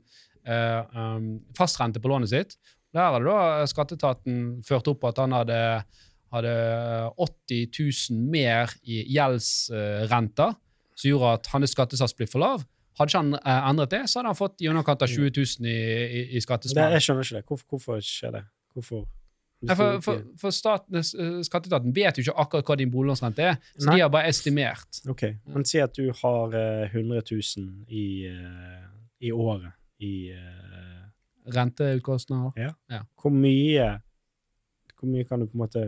[0.46, 2.56] eh, um, fastrente på lånet sitt.
[2.94, 5.58] Der hadde da skatteetaten ført opp at han hadde,
[6.32, 6.54] hadde
[7.16, 7.66] 80
[8.12, 10.54] 000 mer i gjeldsrenter,
[10.96, 12.64] som gjorde at hans skattesats ble for lav.
[12.98, 15.68] Hadde ikke han eh, endret det, så hadde han fått i underkant av 20 000
[15.68, 16.92] i, i, i Det, skattesmell.
[16.96, 17.44] jeg skjønner ikke det.
[17.50, 18.44] Hvorfor, hvorfor skjer det?
[18.74, 19.06] Hvorfor?
[19.66, 23.56] Nei, For, for, for staten, eh, skatteetaten vet jo ikke akkurat hva din boliglånsrente er,
[23.78, 23.94] så Nei.
[23.96, 25.00] de har bare estimert.
[25.08, 25.22] Ok,
[25.54, 28.84] men si at du har eh, 100 000 i, eh,
[29.28, 29.72] i året
[30.04, 31.04] i eh,
[32.90, 33.00] Ja.
[33.22, 33.84] Hvor mye
[34.98, 35.82] Hvor mye kan du på en måte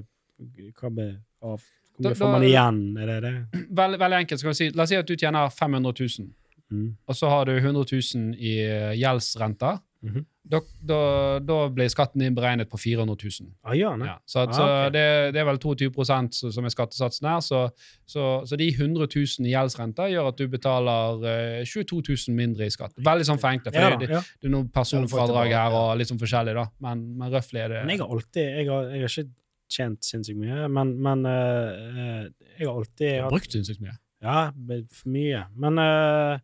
[0.78, 1.06] hva be,
[1.42, 1.60] av,
[1.96, 2.80] Hvor Da- mye får man igjen?
[3.02, 3.64] Er det det?
[3.74, 4.44] Veldig, veldig enkelt.
[4.56, 4.68] si.
[4.70, 6.28] La oss si at du tjener 500 000.
[6.70, 6.96] Mm.
[7.06, 8.56] og så har du 100 000 i
[9.00, 9.78] gjeldsrenter.
[10.02, 10.24] Mm -hmm.
[10.42, 13.50] da, da, da blir skatten din beregnet på 400 000.
[13.62, 13.96] Ah, ja.
[13.96, 17.40] Ja, så at, Ah, så det, det er vel 22 som er skattesatsen her.
[17.40, 17.70] Så,
[18.06, 21.18] så, så de 100 000 i gjeldsrenter gjør at du betaler
[21.60, 22.92] uh, 22 000 mindre i skatt.
[22.96, 26.22] Veldig sånn forenkla, For Ja, det, det, det er noe personfradrag her og litt sånn
[26.22, 26.68] forskjellig, da.
[26.78, 29.30] Men, men røftlig er det Men jeg har alltid Jeg har, jeg har ikke
[29.68, 33.96] tjent sinnssykt mye, men, men eh, eh, jeg har alltid Jeg har brukt sinnssykt mye.
[34.24, 35.44] Ja, for mye.
[35.62, 36.40] Men eh,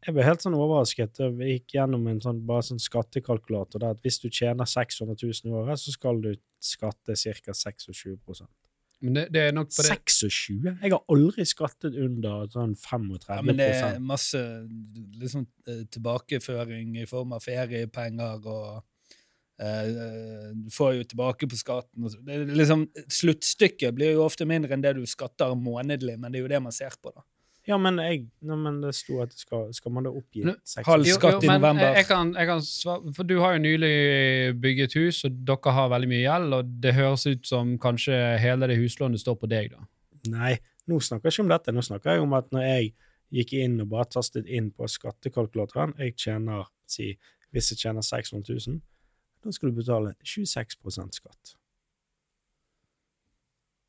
[0.00, 1.20] jeg ble helt sånn overrasket.
[1.20, 5.50] Jeg gikk gjennom en sånn, bare sånn skattekalkulator der at hvis du tjener 600 000
[5.50, 7.54] i året, så skal du skatte ca.
[7.56, 8.46] 26%
[9.04, 10.70] Men det, det er nok på det 26?
[10.70, 14.40] Jeg har aldri skattet under sånn 35 Ja, men det er masse
[15.20, 15.44] liksom,
[15.92, 18.70] tilbakeføring i form av feriepenger og
[19.60, 19.92] eh,
[20.56, 22.08] Du får jo tilbake på skatten.
[22.24, 22.88] Det liksom,
[23.20, 26.64] sluttstykket blir jo ofte mindre enn det du skatter månedlig, men det er jo det
[26.70, 27.12] man ser på.
[27.12, 27.26] da.
[27.70, 30.56] Ja, men, jeg, no, men det sto at det skal, skal man da oppgi Men-
[30.66, 31.84] 26 Halv skatt i november.
[31.84, 33.92] Jeg, jeg kan, jeg kan svare, for du har jo nylig
[34.64, 38.66] bygget hus, og dere har veldig mye gjeld, og det høres ut som kanskje hele
[38.70, 39.86] det huslånet står på deg, da.
[40.32, 40.56] Nei,
[40.90, 41.72] nå snakker jeg ikke om dette.
[41.76, 42.90] Nå snakker jeg om at når jeg
[43.38, 47.12] gikk inn og bare tastet inn på skattekalkulatoren Jeg tjener, si,
[47.54, 48.80] hvis jeg tjener 600 000,
[49.44, 51.54] da skal du betale 26% skatt.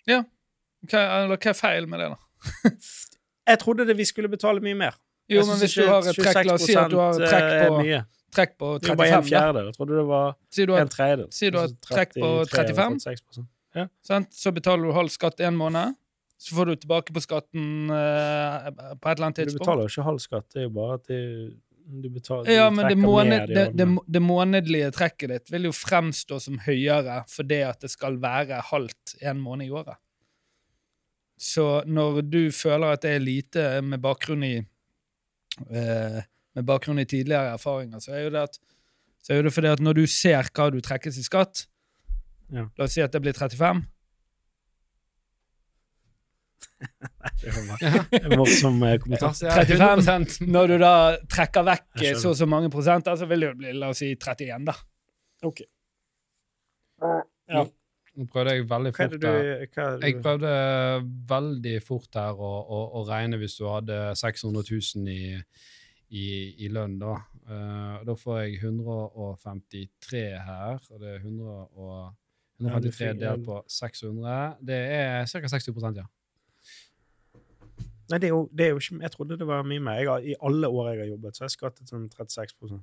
[0.08, 2.72] Hva, eller, hva er feil med det, da?
[3.48, 4.98] Jeg trodde det vi skulle betale mye mer.
[5.32, 7.48] Jo, men hvis du har et trekk, la oss si at du har et trekk
[7.48, 8.02] er på, mye.
[8.36, 9.72] trekk på Det var en 35, fjerdedel.
[9.72, 11.32] Jeg trodde det var Sier har, en tredjedel.
[11.38, 13.00] sier du har et trekk på 35?
[13.80, 13.88] ja.
[14.08, 14.32] sant?
[14.36, 15.96] så betaler du halv skatt en måned,
[16.42, 19.62] så får du tilbake på skatten eh, på et eller annet tidspunkt.
[19.62, 21.12] Du betaler jo ikke halv skatt, det er jo bare at
[21.92, 25.76] du betaler Ja, du men det, måned, det, det, det månedlige trekket ditt vil jo
[25.76, 30.00] fremstå som høyere fordi at det skal være halvt en måned i året.
[31.42, 36.20] Så når du føler at det er lite med bakgrunn i eh,
[36.52, 38.60] med bakgrunn i tidligere erfaringer, så er jo det at
[39.22, 41.66] så er det fordi at når du ser hva du trekkes i skatt
[42.52, 42.66] Ja.
[42.78, 43.82] La oss si at det blir 35.
[47.42, 49.32] Det var morsom eh, kommentar.
[49.34, 50.02] 35.
[50.04, 50.50] 100%.
[50.52, 50.94] Når du da
[51.32, 54.12] trekker vekk så og så mange prosenter, så vil det jo bli la oss si
[54.16, 54.76] 31, da.
[55.48, 55.64] Ok.
[57.02, 57.64] Ja.
[58.20, 59.46] Nå prøvde jeg veldig fort du, her.
[59.64, 60.56] er Jeg prøvde
[61.30, 65.38] veldig fort her å, å, å regne hvis du hadde 600 000 i,
[66.20, 66.26] i,
[66.66, 67.16] i lønn, da.
[67.48, 72.12] Uh, da får jeg 153 her, og det er 100 og,
[72.62, 74.58] 153 delt på 600.
[74.60, 75.48] Det er ca.
[75.56, 76.06] 60 ja.
[78.12, 80.02] Nei, det er, jo, det er jo ikke Jeg trodde det var mye mer.
[80.02, 82.76] Jeg har, I alle år jeg har jobbet, så har jeg skattet sånn 36 Og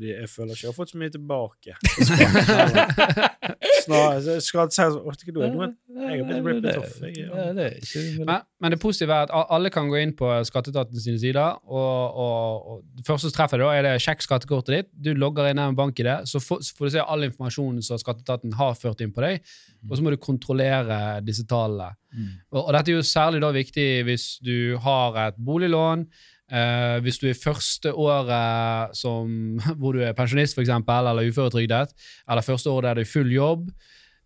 [0.00, 1.76] de, jeg føler ikke jeg har fått så mye tilbake.
[3.84, 6.96] Snarere så skal si at du er noe Jeg har blitt rippet off.
[7.02, 12.18] Men, men det positive er at alle kan gå inn på skatteetaten sine sider, og,
[12.24, 14.90] og, og det første som treffer, da er det sjekk skattekortet ditt.
[15.08, 17.84] Du logger inn med bank i det, så får, så får du se all informasjonen
[17.84, 19.44] som skatteetaten har ført inn på deg,
[19.88, 21.92] og så må du kontrollere disse tallene.
[22.14, 22.32] Mm.
[22.54, 26.06] Og, og dette er jo særlig da viktig hvis du har et boliglån,
[26.52, 29.30] eh, hvis du er første året som,
[29.80, 31.94] hvor du er pensjonist for eksempel, eller uføretrygdet,
[32.28, 33.70] eller første året der du er i full jobb,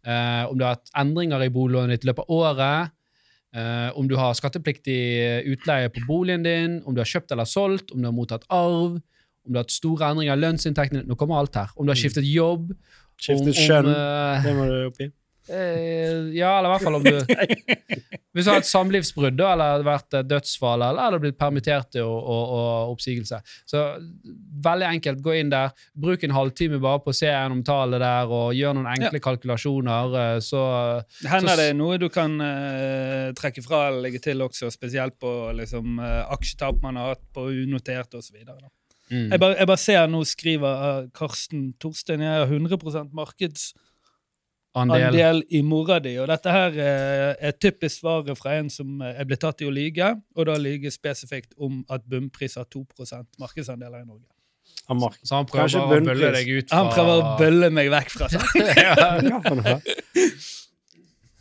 [0.07, 2.97] eh, om du har hatt endringer i boliglånet ditt i løpet av året,
[3.55, 5.01] eh, om du har skattepliktig
[5.53, 9.01] utleie på boligen din, om du har kjøpt eller solgt, om du har mottatt arv,
[9.43, 11.99] om du har hatt store endringer i lønnsinntekten nå kommer alt her, om du har
[11.99, 12.71] skiftet jobb,
[13.23, 15.07] Skiftet om, om, eh, Det må du opp i.
[15.07, 17.17] Eh, ja, eller i hvert fall om du
[18.33, 21.99] Hvis du har et samlivsbrudd eller det har vært dødsfall, eller er du blitt permittert
[22.01, 23.43] og, og, og oppsigelse.
[23.69, 23.83] Så
[24.65, 28.33] veldig enkelt, gå inn der, bruk en halvtime bare på å se gjennom tallet der
[28.33, 30.63] og gjør noen enkle kalkulasjoner, eh, så
[31.29, 35.35] Hender Så- det noe du kan uh, trekke fra eller legge til også, spesielt på
[35.61, 38.41] liksom, uh, aksjetap man har hatt på unotert osv.?
[39.13, 39.29] mm.
[39.29, 43.82] Jeg, bare- jeg bare ser nå skriver uh, Karsten Torstein jeg har 100% markedsandel
[44.75, 45.43] andel.
[45.51, 46.15] i mora di.
[46.21, 49.69] Og dette her eh, er typisk svaret fra en som eh, er blitt tatt i
[49.69, 52.85] å lyge, og da lyge spesifikt om at bunnpris har 2
[53.41, 54.29] markedsandeler i Norge.
[54.89, 55.19] Han mark.
[55.23, 58.29] Så han prøver å bølle deg ut fra Han prøver å bølle meg vekk fra
[58.33, 58.43] det.
[58.87, 58.95] ja.
[58.97, 59.79] Hva for noe?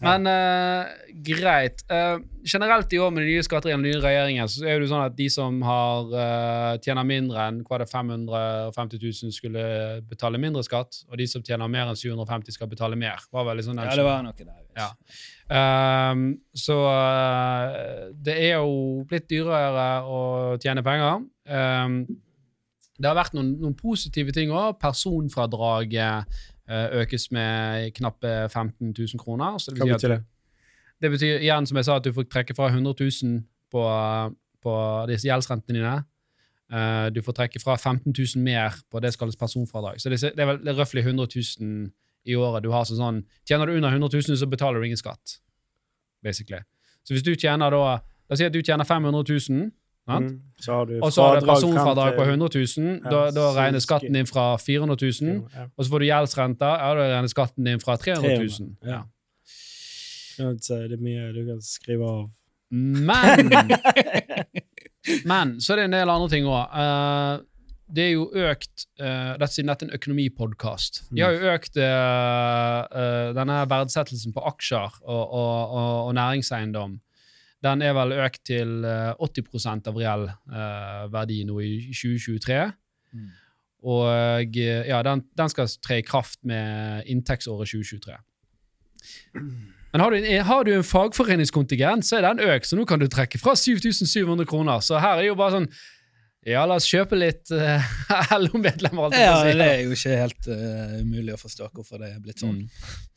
[0.01, 0.89] Men uh,
[1.25, 1.83] greit.
[1.91, 4.87] Uh, generelt i år med de nye skatter i den nye regjeringen, så er det
[4.87, 9.65] jo sånn at de som har uh, tjener mindre enn hva det 550 000 skulle
[10.09, 13.21] betale mindre skatt, og de som tjener mer enn 750 skal betale mer.
[13.29, 14.57] Var vel liksom Ja, det var noe der.
[14.71, 14.89] Ja.
[15.51, 16.77] Ehm, så
[18.23, 20.21] det er jo blitt dyrere å
[20.63, 21.25] tjene penger.
[21.51, 22.05] Ehm,
[23.01, 24.77] det har vært noen, noen positive ting òg.
[24.81, 29.58] Personfradraget økes med knappe 15 000 kroner.
[29.60, 30.19] Så det Hva betyr, det?
[31.02, 33.84] det betyr igjen, som jeg sa, at du får trekke fra 100 000 på,
[34.62, 34.76] på
[35.10, 35.95] disse gjeldsrentene dine.
[36.71, 40.00] Eh, du får trekke fra 15 000 mer på det som kalles personfradrag.
[40.00, 41.28] Så det, det er vel røftlig 100
[41.60, 41.89] 000
[42.30, 43.19] i året du har sånn sånn
[43.50, 45.39] Tjener du under 100 000, så betaler du ingen skatt,
[46.24, 46.62] basically.
[47.04, 48.00] Så hvis du tjener da
[48.32, 49.74] La oss si at du tjener 500 000, sant?
[50.09, 50.41] Mm.
[50.59, 53.01] Så har du og så har du personfradrag på til- 100 000.
[53.03, 55.47] Ja, Da, da regner skatten din fra 400 000.
[55.55, 55.65] Ja.
[55.77, 56.65] Og så får du gjeldsrente.
[56.65, 58.49] Ja, da regner skatten din fra 300 000.
[58.49, 59.01] 300, ja.
[60.41, 62.29] Det er mye du kan skrive av.
[62.71, 63.51] Men
[65.25, 67.43] Men så er det en del andre ting òg.
[67.91, 71.01] det er jo økt uh, Dette siden dette er en økonomipodkast.
[71.11, 76.99] De har jo økt uh, eh, denne verdsettelsen på aksjer og, og, og, og næringseiendom.
[77.62, 82.58] Den er vel økt til eh, 80% av reell eh, verdi nå i 2023.
[83.13, 83.28] Mm.
[83.91, 88.17] Og eh, ja, den, den skal tre i kraft med inntektsåret 2023.
[89.91, 93.02] Men har du, en, har du en fagforeningskontingent, så er den økt, så nå kan
[93.02, 94.82] du trekke fra 7700 kroner.
[94.86, 95.71] Så her er jo bare sånn
[96.47, 97.91] Ja, la oss kjøpe litt uh,
[98.39, 99.13] LO-medlemmer.
[99.13, 99.54] Ja, si.
[99.60, 102.63] det er jo ikke helt uh, umulig å forstå hvorfor det er blitt sånn.
[102.63, 103.12] Mm.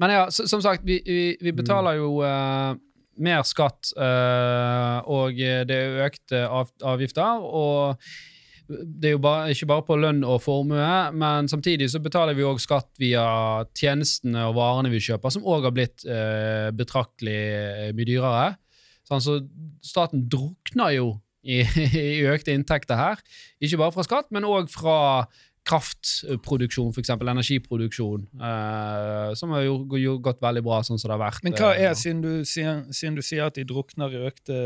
[0.00, 2.72] Men ja, som sagt, vi, vi, vi betaler jo eh,
[3.22, 7.44] mer skatt, eh, og det er økte av, avgifter.
[7.44, 8.02] Og
[8.66, 12.46] det er jo bare, ikke bare på lønn og formue, men samtidig så betaler vi
[12.46, 13.26] òg skatt via
[13.78, 18.48] tjenestene og varene vi kjøper, som òg har blitt eh, betraktelig eh, mye dyrere.
[19.06, 19.38] Sånn, så
[19.86, 21.12] staten drukner jo
[21.46, 21.62] i,
[22.18, 23.22] i økte inntekter her.
[23.62, 24.98] Ikke bare fra skatt, men òg fra
[25.66, 27.10] kraftproduksjon, f.eks.
[27.16, 31.42] energiproduksjon, eh, som har jo, jo gått veldig bra sånn som det har vært.
[31.46, 34.60] Men hva eh, er, siden du, siden, siden du sier at de drukner i økte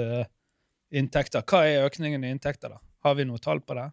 [0.91, 2.83] inntekter, hva er økningen i inntekter, da?
[3.05, 3.87] Har vi noe tall på det?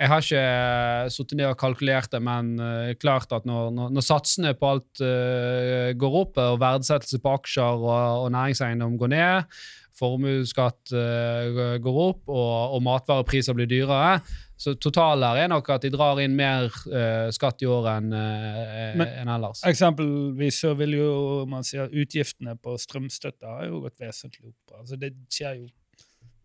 [0.00, 3.90] Jeg har ikke uh, sittet ned og kalkulert det, men uh, klart at når, når,
[3.96, 9.12] når satsene på alt uh, går opp, og verdsettelse på aksjer og, og næringseiendom går
[9.12, 9.58] ned,
[9.96, 14.18] formuesskatt uh, går opp, og, og matvarepriser blir dyrere,
[14.56, 19.02] så totalen er nok at de drar inn mer uh, skatt i år enn uh,
[19.04, 19.60] enn ellers.
[19.68, 21.10] Eksempelvis så vil jo
[21.50, 24.78] man si at utgiftene på strømstøtte har jo gått vesentlig opp.
[24.80, 25.68] Altså det skjer jo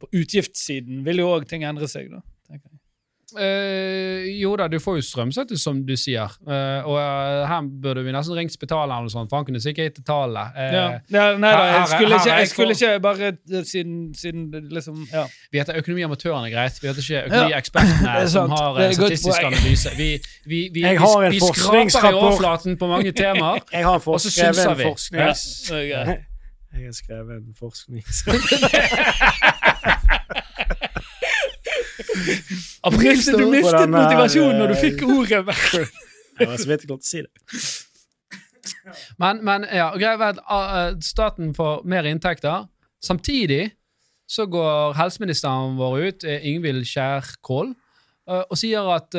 [0.01, 2.23] På utgiftssiden vil jo òg ting endre seg, da.
[2.49, 2.81] tenker jeg.
[3.39, 6.33] Eh, jo da, du får jo strømstøtte, som du sier.
[6.43, 9.61] Uh, og uh, her burde vi nesten ringt Spitalet eller noe sånt, for han kunne
[9.63, 10.57] sikkert gitt tallet.
[10.57, 10.83] Eh, Ja.
[11.11, 13.31] Ja, nei da, jeg skulle her ikke, jeg skulle ikke bare
[13.67, 15.23] siden, siden liksom Ja.
[15.51, 16.79] Vi heter Økonomiamatørene, greit.
[16.81, 19.93] Vi heter ikke Økonomiekspertene er som har statistisk analyse.
[19.97, 20.09] Vi,
[20.45, 23.63] vi, vi, vi, har vi skraper i overflaten på mange temaer.
[23.71, 26.19] Jeg har en Og så synser vi.
[26.71, 28.03] Jeg har skrevet en forskning.
[32.83, 35.41] April, du mistet motivasjonen når du fikk ordet.
[36.39, 37.31] Jeg var så vidt jeg klarte å si det.
[39.21, 42.65] Men, men ja, greia er at uh, staten får mer inntekter.
[43.03, 43.71] Samtidig
[44.29, 47.73] så går helseministeren vår ut, eh, Ingvild Skjærkål,
[48.31, 49.17] uh, og sier at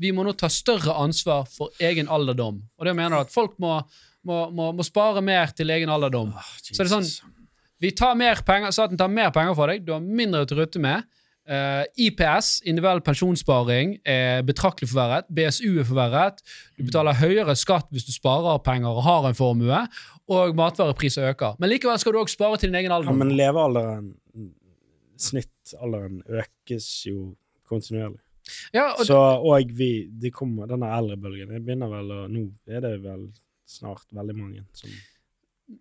[0.00, 2.62] vi må nå ta større ansvar for egen alderdom.
[2.80, 3.78] Og det mener at folk må,
[4.26, 6.32] må, må, må spare mer til egen alderdom.
[6.60, 7.08] Så det er sånn,
[7.80, 10.64] vi tar mer penger, Staten tar mer penger fra deg, du har mindre til å
[10.64, 11.08] rutte med.
[11.50, 15.26] Uh, IPS, individuell pensjonssparing, er betraktelig forverret.
[15.34, 16.44] BSU er forverret.
[16.78, 19.80] Du betaler høyere skatt hvis du sparer penger og har en formue.
[20.30, 21.56] Og matvarepriser øker.
[21.58, 23.16] Men likevel skal du også spare til din egen Ja, alder.
[23.18, 24.12] men levealderen,
[25.18, 27.32] snittalderen, økes jo
[27.66, 28.20] kontinuerlig.
[28.74, 32.96] Ja, og, Så, og vi, de kommer, denne eldrebølgen begynner vel å Nå er det
[33.02, 33.26] vel
[33.70, 34.90] snart veldig mange som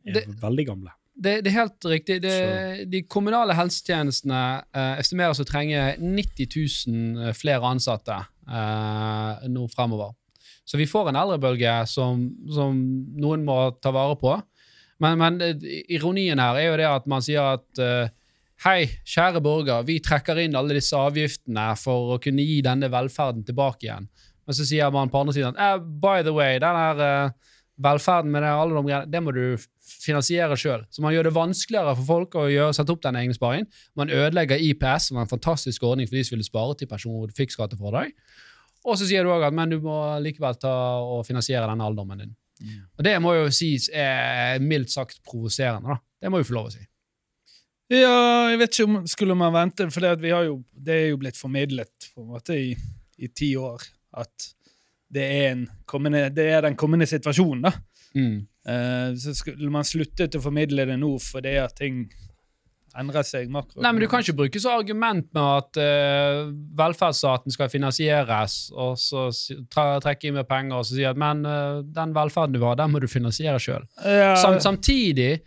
[0.06, 0.92] er Det- veldig gamle.
[1.20, 2.22] det, det er helt riktig.
[2.22, 4.42] Det, de kommunale helsetjenestene
[4.74, 6.48] eh, estimeres å trenge 90
[6.88, 10.14] 000 flere ansatte eh, nå fremover.
[10.70, 12.78] Så vi får en eldrebølge som, som
[13.18, 14.36] noen må ta vare på.
[15.02, 18.08] Men, men eh, ironien her er jo det at man sier at uh,
[18.60, 23.46] Hei, kjære borger, vi trekker inn alle disse avgiftene for å kunne gi denne velferden
[23.48, 24.10] tilbake igjen.
[24.44, 27.54] Men så sier man på andre siden at eh, by the way, den her eh,
[27.80, 29.44] velferden med det, alle de greiene, det må du
[29.90, 30.84] finansiere sjøl.
[30.94, 33.70] Så man gjør det vanskeligere for folk å gjøre, sette opp den egne sparingen.
[34.00, 37.16] Man ødelegger IPS, som er en fantastisk ordning for de som ville spare til pensjon
[37.16, 38.14] hvor du fikk skattefradrag.
[38.88, 42.24] Og så sier du òg at men du må likevel ta og finansiere denne alderdommen
[42.24, 42.38] din.
[42.98, 45.96] Og det må jo sies er mildt sagt provoserende.
[45.96, 46.00] da.
[46.20, 46.84] Det må vi få lov å si.
[47.90, 50.94] Ja, jeg vet ikke om skulle man vente, for det, at vi har jo, det
[50.94, 52.74] er jo blitt formidlet på en måte i,
[53.18, 53.82] i ti år
[54.20, 54.52] at
[55.12, 57.62] det er, en kommende, det er den kommende situasjonen.
[57.66, 57.72] da.
[58.16, 58.40] Mm.
[58.70, 62.04] Uh, så skulle man sluttet å formidle det nå fordi at ting
[63.00, 63.82] endrer seg makro.
[63.86, 68.98] Nei, men Du kan ikke bruke så argument med at uh, velferdsstaten skal finansieres, og
[69.00, 69.28] så
[69.70, 72.92] trekke inn mer penger og så si at men uh, den velferden du har, den
[72.94, 73.86] må du finansiere sjøl.
[74.04, 75.40] ja, Sam, samtidig,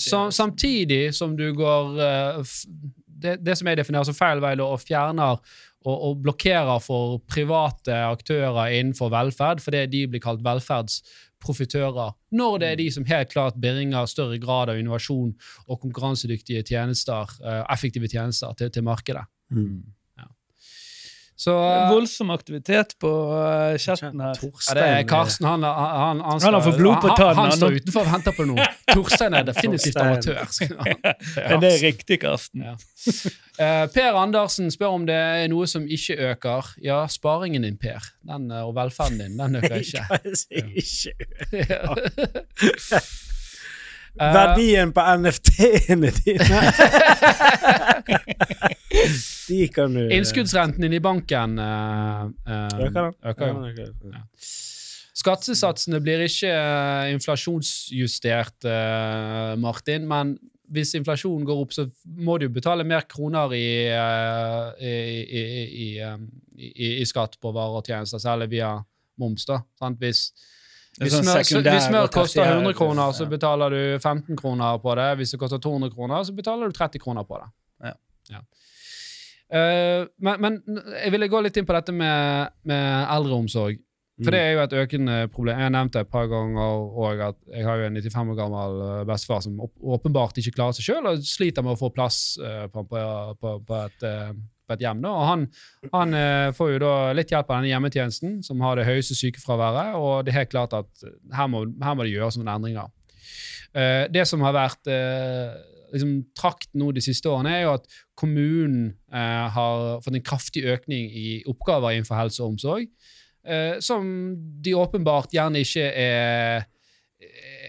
[0.00, 2.00] som- samtidig som du går
[2.42, 2.64] f,
[3.20, 5.36] det, det som jeg definerer som feil vei, og fjerner
[5.86, 12.16] og, og blokkerer for private aktører innenfor velferd, fordi de blir kalt velferdsprofitører.
[12.36, 15.32] Når det er de som helt klart bringer større grad av innovasjon
[15.66, 19.24] og konkurransedyktige tjenester, eh, effektive tjenester, til, til markedet.
[21.40, 24.36] Så eh, Voldsom aktivitet på uh, chatten her.
[24.44, 25.46] ja, det er Karsten.
[25.48, 28.36] Han, han, han, han, Han får blod på tannen, han, han står utenfor og venter
[28.36, 28.66] på noe.
[28.92, 30.74] Torstein er definitivt Torstein.
[30.76, 31.06] amatør.
[31.48, 32.66] Men det er riktig, Karsten.
[32.68, 32.76] Ja.
[33.56, 36.74] Uh, per Andersen spør om det er noe som ikke øker.
[36.84, 40.04] Ja, sparingen din, Per, den, eh, og velferden din, den øker ikke.
[40.76, 41.16] ikke
[41.50, 43.29] Eh,
[44.20, 46.60] Verdien på NFT-ene dine!
[49.50, 53.48] De kan du Innskuddsrenten din i banken uh, uh, Øker øker.
[54.12, 54.22] Ja.
[55.20, 60.36] Skattesatsene blir ikke uh, inflasjonsjustert, eh, Martin, men
[60.70, 61.86] hvis inflasjonen går opp, så
[62.22, 64.94] må du betale mer kroner i, eh, i,
[65.40, 65.44] i,
[65.80, 68.76] i, eh, skatt på varer og tjenester, særlig via
[69.20, 69.46] moms.
[69.48, 69.98] da, sant?
[69.98, 70.30] Hvis,
[70.98, 75.10] hvis sånn smør, hvis smør koster 100 kroner, så betaler du 15 kroner på det.
[75.20, 77.50] Hvis det koster 200 kroner, så betaler du 30 kroner på det.
[78.30, 78.42] Ja.
[79.50, 80.58] Eh, men, men
[81.00, 83.80] jeg ville gå litt inn på dette med, med eldreomsorg.
[84.20, 85.56] For det er jo et økende problem.
[85.56, 88.36] Jeg har nevnt det et par ganger og at jeg har jo en 95 år
[88.36, 92.18] gammel eh, bestefar som åpenbart ikke klarer seg sjøl og sliter med å få plass
[92.36, 93.04] eh, på, på,
[93.40, 94.04] på, på, et,
[94.76, 95.02] et hjem.
[95.04, 95.10] Da.
[95.14, 95.44] Og han,
[95.94, 99.98] han eh, får jo da litt hjelp av denne hjemmetjenesten, som har det høyeste sykefraværet,
[99.98, 102.90] og det er helt klart at her må, her må det gjøres noen endringer.
[103.74, 105.54] Eh, det som har vært eh,
[105.94, 110.64] liksom, trakt nå de siste årene, er jo at kommunen eh, har fått en kraftig
[110.70, 112.90] økning i oppgaver innenfor helse og omsorg,
[113.46, 114.10] eh, som
[114.62, 116.68] de åpenbart gjerne ikke er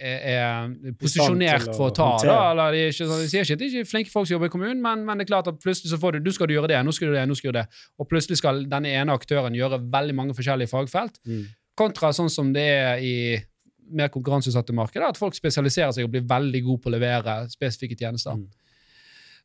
[0.02, 2.10] er, er posisjonert for å ta.
[2.26, 4.36] Da, eller de, ikke, sånn- de sier ikke at det ikke er flinke folk som
[4.36, 6.50] jobber i kommunen, men, men det er klart at plutselig så får du du skal
[6.50, 7.68] du gjøre det, nå skal du det, nå skal du det.
[8.02, 11.22] Og plutselig skal denne ene aktøren gjøre veldig mange forskjellige fagfelt.
[11.30, 11.46] Mm.
[11.80, 13.16] Kontra sånn som det er i
[13.92, 17.98] mer konkurranseutsatte markeder, at folk spesialiserer seg og blir veldig gode på å levere spesifikke
[18.00, 18.40] tjenester.
[18.40, 18.50] Mm.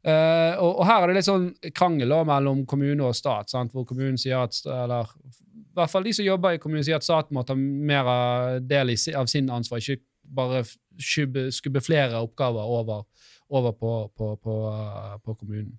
[0.06, 3.72] Uh, og, og her er det litt sånn krangel da, mellom kommune og stat, sant?
[3.74, 5.10] hvor kommunen sier at eller
[5.76, 8.60] i hvert fall de som jobber i kommunen, sier at staten må ta mer av
[8.64, 10.00] del i, av sin ansvar, ikke
[10.34, 10.64] bare
[10.98, 13.04] skubbe, skubbe flere oppgaver over,
[13.48, 15.78] over på, på, på, eh, på kommunen.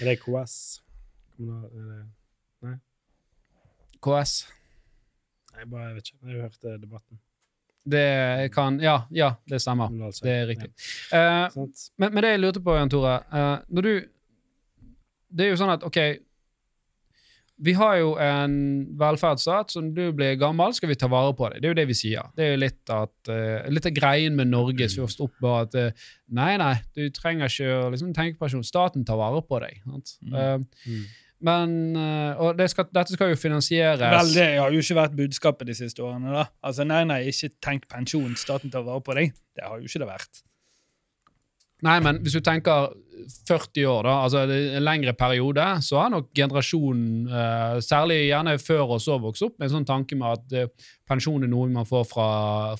[0.00, 0.82] Er det KS?
[1.36, 2.78] Kommunal, er det,
[4.04, 4.34] KS.
[5.54, 6.18] nei, bare, jeg vet ikke.
[6.28, 7.20] Jeg hørte debatten.
[7.84, 9.92] Det kan Ja, ja det stemmer.
[10.22, 10.70] Det er riktig.
[11.12, 11.68] Eh, Ja, Uh,
[11.98, 13.92] Men, men det jeg lurte på, Jan Tore uh, Når du
[15.34, 15.98] det er jo sånn at OK
[17.62, 18.54] Vi har jo en
[18.98, 21.60] velferdsstat, når du blir gammel, skal vi ta vare på deg.
[21.62, 22.30] Det er jo det vi sier.
[22.34, 25.44] Det er jo litt, at, uh, litt av greien med Norge som har stått opp
[25.44, 28.64] med at uh, nei, nei, du trenger ikke å liksom, tenke pensjon.
[28.66, 29.84] Staten tar vare på deg.
[29.86, 30.00] Mm.
[30.34, 31.04] Uh, Mm.
[31.44, 31.72] men
[32.40, 35.74] Og det skal, dette skal jo finansieres Vel, det har jo ikke vært budskapet de
[35.76, 36.32] siste årene.
[36.32, 36.44] da.
[36.64, 39.34] Altså, Nei, nei, ikke tenk pensjon, staten tar vare på deg.
[39.54, 40.42] Det har jo ikke det vært.
[41.82, 42.92] Nei, men hvis du tenker
[43.48, 48.94] 40 år, da, altså en lengre periode, så har nok generasjonen, eh, særlig gjerne før
[48.96, 51.88] oss, også vokst opp med en sånn tanke med at eh, pensjon er noe man
[51.88, 52.28] får fra,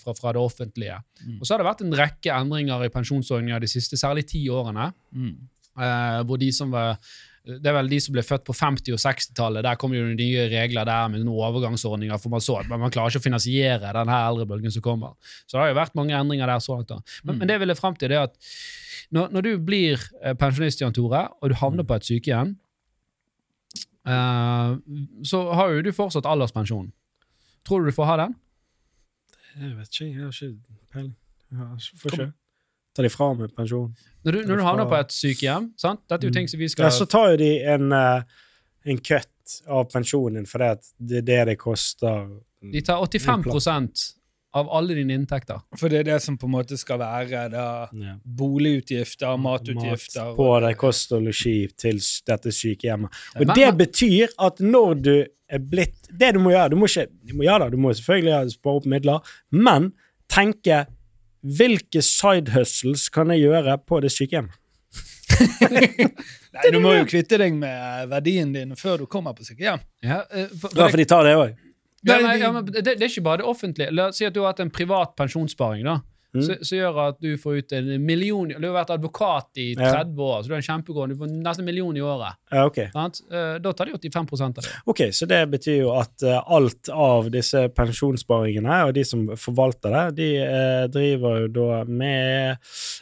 [0.01, 0.99] fra, fra det offentlige.
[1.25, 1.39] Mm.
[1.39, 4.91] Og så har det vært en rekke endringer i pensjonsordninger de siste særlig ti årene.
[5.15, 5.35] Mm.
[5.81, 6.99] eh, hvor de som var
[7.45, 9.65] det er vel de som ble født på 50- og 60-tallet.
[9.67, 12.17] Der kom jo de nye regler der med noen overgangsordninger.
[12.21, 15.13] for Man så at man klarer ikke å finansiere den her eldrebølgen som kommer.
[15.45, 16.59] Så det har jo vært mange endringer der.
[16.65, 17.01] så langt da.
[17.23, 17.39] Men, Mm.
[17.39, 18.37] men det jeg fram til, det at
[19.13, 22.57] når, når du blir eh, pensjonist, Jan Tore, og du havner på et sykehjem,
[24.09, 24.77] uh,
[25.23, 26.93] så har jo du fortsatt alderspensjon.
[27.65, 28.35] Tror du du får ha den?
[29.61, 30.57] Jeg vet ikke, jeg har ikke
[30.93, 31.17] peiling.
[31.53, 32.33] Jeg
[32.95, 33.89] Ta de fra meg pensjon.
[34.25, 36.01] Når du, når du havner på et sykehjem sant?
[36.09, 38.23] Dette er jo ting som vi skal Ja, så tar jo de en, eh,
[38.87, 42.29] en cut av pensjonen din, for det, at det er det det koster.
[42.65, 44.15] De tar 85%
[44.55, 45.59] av alle dine inntekter.
[45.77, 48.15] For det er det som på en måte skal være da, Ja.
[48.25, 53.11] boligutgifter, matutgifter Mat på det kost og losji til dette sykehjemmet.
[53.41, 55.15] Og det betyr at når du
[55.51, 57.91] er blitt Det du må gjøre Du må ikke du må, Ja da, du må
[57.93, 59.21] selvfølgelig spare opp midler,
[59.53, 59.93] men
[60.31, 60.87] tenke
[61.45, 64.57] hvilke side hustles kan jeg gjøre på det sykehjemmet?
[66.55, 69.83] Nei, Du må jo kvitte deg med verdien din før du kommer på sykehjem.
[70.05, 71.55] Ja, eh, for, for Ja, for de tar det òg.
[72.05, 73.93] Ja, ja, det, det er ikke bare det offentlige.
[73.97, 75.85] La oss si at du har hatt en privat pensjonssparing.
[75.89, 76.14] da, Mm.
[76.43, 80.03] Som gjør at du får ut en million Du har vært advokat i Ja.
[80.05, 82.35] 30 år, så du er en kjempegod, du får nesten en million i året.
[82.51, 82.89] Ja, okay.
[82.93, 83.21] Sant?
[83.31, 84.71] Eh, Da tar de 85 av det.
[84.87, 89.91] Ok, Så det betyr jo at eh, alt av disse pensjonssparingene, og de som forvalter
[89.95, 92.57] det, de eh, driver jo da med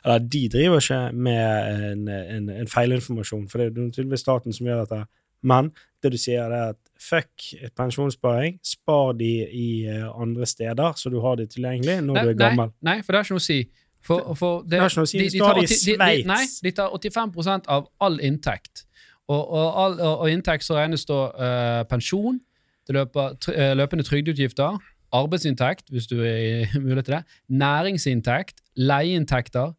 [0.05, 4.53] Eller de driver ikke med en, en, en feilinformasjon, for det er jo tydeligvis staten
[4.53, 5.05] som gjør dette.
[5.43, 5.73] Men
[6.03, 11.11] det du sier, er at fuck et pensjonssparing, spar de i eh, andre steder, så
[11.13, 12.73] du har de tilgjengelig når du er gammel.
[12.81, 13.59] Nei, nei, for det har ikke noe å si.
[14.03, 15.21] For, for Det har ikke noe å si.
[15.23, 16.31] Hvis du tar har det i 80 de, de, Sveits.
[16.31, 18.87] Nei, de tar 85 av all inntekt.
[19.31, 22.41] Og, og, all, og, og inntekt så regnes da uh, pensjon,
[22.89, 24.81] det løper, tr eh, løpende trygdeutgifter,
[25.15, 27.23] arbeidsinntekt, hvis du er mulig til det,
[27.63, 29.77] næringsinntekt, leieinntekter,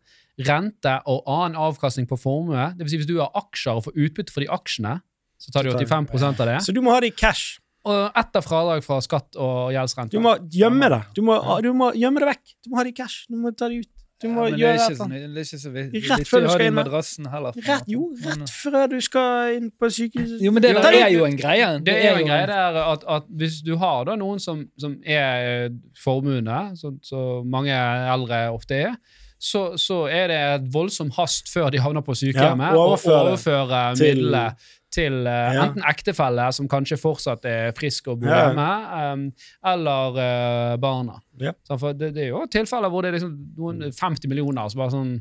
[0.48, 2.72] rente og annen avkastning på formue.
[2.78, 4.96] Det vil si hvis du har aksjer og får utbytte for de aksjene,
[5.44, 6.58] så tar de Så tar- 85 av det.
[6.64, 7.58] Så du må ha det i cash.
[7.84, 10.16] Og etter fradrag fra skatt og gjeldsrente.
[10.16, 11.02] Du må gjemme det.
[11.18, 12.54] Du må, du må gjemme det vekk.
[12.64, 13.26] Du må ha det i cash.
[13.28, 13.90] Du må ta det ut.
[14.24, 16.02] Du må Ja, er gjøre ikke sånn- det er ikke så viktig.
[16.08, 17.58] Rett før du å ha skal det i inn madrassen heller.
[17.68, 20.40] Rett, jo, rett før du skal inn på sykehuset.
[20.46, 21.68] Jo, men det det- er jo en greie.
[21.84, 24.96] Det er jo en greie der at, at hvis du har da noen som, som
[25.04, 25.70] er
[26.02, 28.96] formuende, så, så mange eldre ofte er,
[29.44, 33.34] så, så er det et voldsom hast før de havner på sykehjemmet, Ja, å overføre
[33.34, 34.62] overføre midlene til
[34.98, 35.66] eh, Ja.
[35.66, 38.48] enten ektefelle, som kanskje fortsatt er frisk og bor Ja.
[38.50, 38.68] hjemme,
[39.02, 39.34] em,
[39.66, 41.20] eller uh, barna.
[41.40, 41.54] Ja.
[41.68, 44.80] Så for det, det er jo tilfeller hvor det er liksom noen 50 millioner som
[44.84, 45.14] bare sånn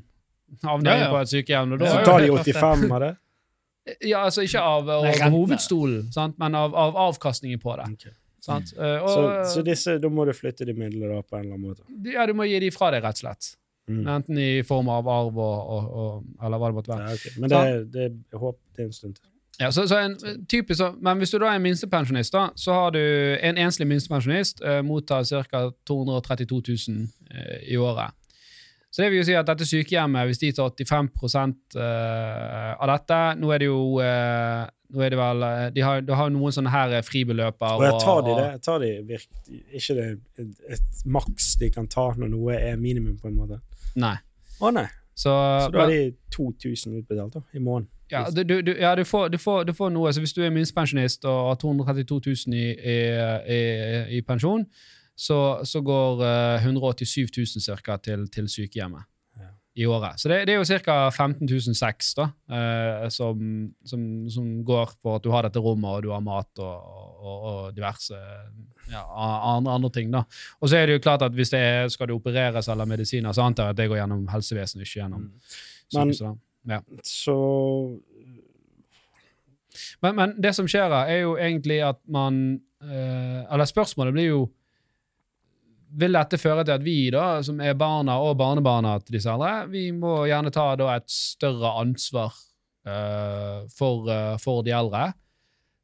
[0.63, 1.11] havner Ja, ja.
[1.13, 1.73] på et sykehjem.
[1.73, 3.17] Og da Så tar de 85 av det.
[4.09, 6.37] ja, altså ikke av, av hovedstolen, sant?
[6.39, 7.89] men av, av avkastningen på det.
[7.95, 8.13] Okay.
[8.43, 8.73] Sant?
[8.77, 11.55] Eh, og, Så, så disse, da må du flytte de midlene da på en eller
[11.55, 11.83] annen måte.
[12.13, 13.57] ja, du må gi de fra deg, rett og slett.
[13.91, 14.07] Mm.
[14.07, 17.07] Enten i form av arv og, og, og Eller hva det måtte være.
[17.09, 17.33] Ja, okay.
[17.43, 17.63] Men det,
[17.93, 19.27] det, jeg håper det er en stund til.
[19.61, 20.17] Ja, så, så en,
[20.49, 22.99] typisk, så- men hvis du da er en minstepensjonist, da, så har du
[23.43, 25.67] en enslig minstepensjonist eh, mottar ca.
[25.87, 28.11] 232 000 eh, i året.
[28.93, 33.21] Så det vil jo si at dette sykehjemmet, hvis de tar 85 eh, av dette
[33.41, 36.53] Nå er det jo eh, nå er det vel, eh, De har, de har noen
[36.53, 37.79] sånne her eh, fribeløper.
[37.79, 38.49] Og jeg tar de det?
[38.67, 40.09] Tar de virkelig, ikke det
[40.43, 43.61] et, et maks de kan ta når noe er minimum, på en måte?
[43.97, 44.17] Nei.
[44.61, 44.85] Å nei.
[45.15, 45.33] Så,
[45.65, 47.91] Så da er de 2000 utbetalt da, i måneden?
[48.13, 50.13] Ja, du, du, ja du, får, du, får, du får noe.
[50.13, 52.97] Så hvis du er minstepensjonist og har 232 000 i, i,
[53.57, 54.67] i, i pensjon,
[55.17, 57.97] så, så går eh, 187 000 ca.
[57.97, 59.09] til, til sykehjemmet.
[59.75, 60.21] I året.
[60.21, 60.97] Så det, det er jo ca.
[61.11, 63.39] 15 600 da, eh, som,
[63.89, 66.91] som, som går på at du har dette rommet, og du har mat og,
[67.23, 68.13] og, og diverse
[68.93, 69.01] ja,
[69.57, 70.11] andre, andre ting.
[70.13, 70.25] da.
[70.61, 73.33] Og så er det jo klart at hvis det er, skal det opereres eller medisiner,
[73.33, 75.29] så antar jeg at det går gjennom helsevesenet, ikke gjennom
[75.93, 75.99] Mm.
[75.99, 76.39] Men- sykehuset.
[76.69, 76.79] da.
[77.05, 77.35] Så
[80.03, 84.41] Men, men det som skjer, er jo egentlig at man eh, Eller spørsmålet blir jo
[86.01, 89.67] Vil dette føre til at vi, da, som er barna og barnebarna til disse eldre,
[89.73, 92.33] vi må gjerne ta da et større ansvar
[92.89, 95.11] uh, for, uh, for de eldre.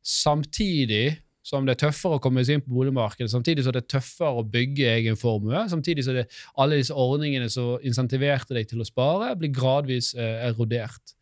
[0.00, 3.92] Samtidig som det er tøffere å komme seg inn på boligmarkedet, samtidig som det er
[3.96, 6.18] tøffere å bygge egen formue, samtidig som
[6.60, 11.14] alle disse ordningene som insentiverte deg til å spare, blir gradvis uh, erodert.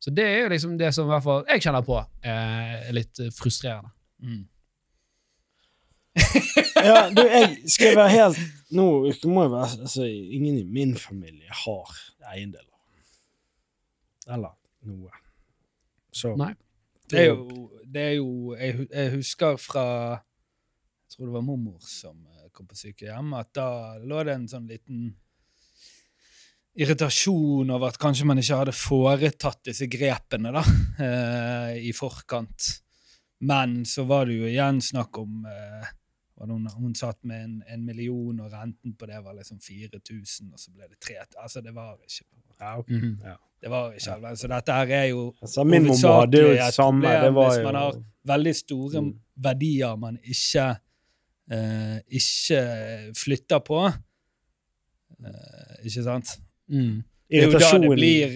[0.00, 1.96] Så det er jo liksom det som i hvert fall jeg kjenner på
[2.28, 3.90] er litt frustrerende.
[4.22, 4.44] Mm.
[6.86, 8.38] Ja, du, jeg skal være helt
[8.76, 8.86] Nå
[9.28, 11.92] må jeg være altså, Ingen i min familie har
[12.32, 12.72] eiendeler.
[14.26, 14.54] Eller
[14.88, 15.12] noe.
[16.10, 16.54] Så Nei.
[17.06, 19.84] Det er jo, det er jo jeg, jeg husker fra
[20.16, 23.68] Jeg tror det var mormor som eh, kom på sykehjem, at da
[24.02, 25.12] lå det en sånn liten
[26.76, 30.64] irritasjon over at kanskje man ikke hadde foretatt disse grepene da,
[31.06, 32.66] eh, i forkant.
[33.46, 35.94] Men så var det jo igjen snakk om eh,
[36.44, 40.50] det hun, hun satt med en, en million, og renten på det var liksom 4000,
[40.52, 41.38] og så ble det 3000.
[41.42, 42.24] Altså, det var ikke
[42.60, 42.90] ja, ok.
[42.90, 43.18] Mhm.
[43.24, 43.34] ja.
[43.62, 44.34] det var ikke alvor.
[44.36, 47.00] Så dette her er jo Altså, min mamma hadde jo det et samme.
[47.02, 49.12] problem Det var hvis man har veldig store Mm.
[49.36, 50.66] verdier man ikke,
[51.52, 52.60] eh, ikke
[53.16, 53.80] flytter på.
[55.24, 56.28] Eh, ikke sant?
[56.68, 57.02] Mm.
[57.30, 58.34] Det er jo da det blir,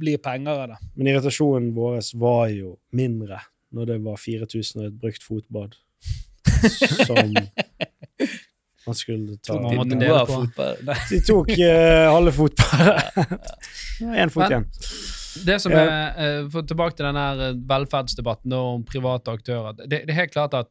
[0.00, 0.76] blir penger av det.
[0.96, 3.38] men irritasjonen vår var jo mindre
[3.72, 5.76] når det var 4000 og et brukt fotbad
[7.06, 7.34] som
[8.86, 10.46] man skulle ta Man måtte de, dele på.
[11.10, 13.02] De tok uh, halve fotbadet.
[14.22, 14.64] Én fot igjen.
[15.46, 15.86] Det som er,
[16.16, 19.72] uh, for Tilbake til denne eh, velferdsdebatten om private aktører.
[19.84, 20.68] Det, det er helt klart at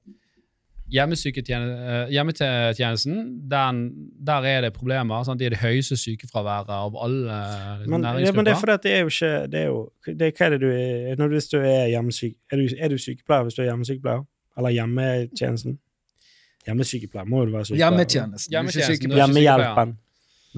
[0.89, 3.15] hjemmetjenesten,
[3.51, 3.75] den,
[4.25, 5.23] der er det problemer.
[5.23, 5.39] Sant?
[5.39, 7.37] De er det høyeste sykefraværet av alle
[7.85, 8.25] men, næringsgrupper.
[8.25, 10.43] ja, men det er fordi at det er jo ikke det er jo, det, Hva
[10.45, 13.43] er det du er når du, Hvis du er hjemmesyk er du, er du sykepleier
[13.45, 14.21] hvis du er hjemmesykepleier?
[14.59, 15.79] Eller hjemmetjenesten?
[16.67, 17.85] Hjemmesykepleier må jo være sykepleier.
[17.87, 18.53] Hjemmetjenesten.
[18.53, 19.97] Hjemmetjenesten, Hjemmehjelpen.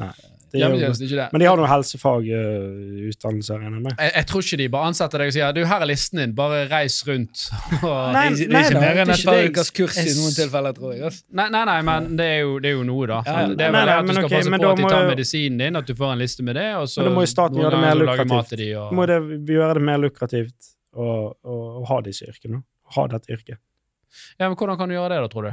[0.02, 0.14] Nei.
[0.52, 1.26] Det er jo, ikke det.
[1.32, 3.94] men de har noen helsefagutdannelse, regner jeg med.
[4.02, 6.34] Jeg, jeg tror ikke de bare ansetter deg og sier du, her er listen din,
[6.36, 7.44] bare reis rundt.
[8.18, 10.92] Nei, Det det er ikke mer enn et par ukers kurs i noen tilfeller, tror
[10.98, 11.14] jeg.
[11.40, 13.22] Nei, nei, nei, men det er jo, det er jo noe, da.
[13.30, 13.56] Ja, ja.
[13.56, 15.64] Det er vel nei, at du skal okay, passe på at de tar jo- medisinen
[15.64, 17.64] din, at du får en liste med det, og så Men da må jo staten
[17.64, 18.56] gjøre det mer lukrativt.
[18.66, 19.20] de, og- Må det
[19.56, 22.60] gjøre det mer lukrativt å, å, å ha disse yrkene?
[22.98, 23.62] Ha dette yrket?
[24.40, 25.52] Ja, men Hvordan kan du gjøre det, da, tror du?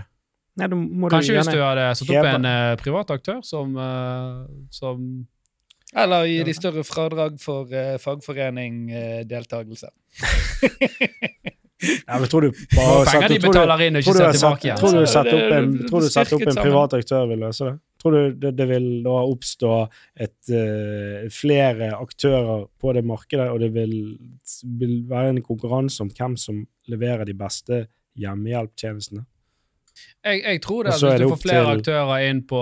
[0.58, 0.66] Nei,
[1.12, 4.42] Kanskje du hvis du hadde satt opp en uh, privat aktør som, uh,
[4.74, 5.04] som
[5.94, 9.88] Eller gi de større fradrag for uh, fagforeningdeltakelse.
[12.08, 14.32] Ja, men tror du bare penger satt- de tror du- betaler inn og ikke setter
[14.34, 14.78] tilbake igjen.
[14.80, 17.68] tror du å sette opp en, tror du satt opp en privat aktør vil løse
[17.68, 17.74] det?
[18.02, 19.70] Tror du det, det vil da oppstå
[20.26, 23.94] et, uh, flere aktører på det markedet, og det vil,
[24.82, 27.84] vil være en konkurranse om hvem som leverer de beste
[28.16, 29.24] hjemmehjelptjenestene?
[30.24, 32.58] Jeg, jeg tror det at er hvis du får flere til- aktører inn på,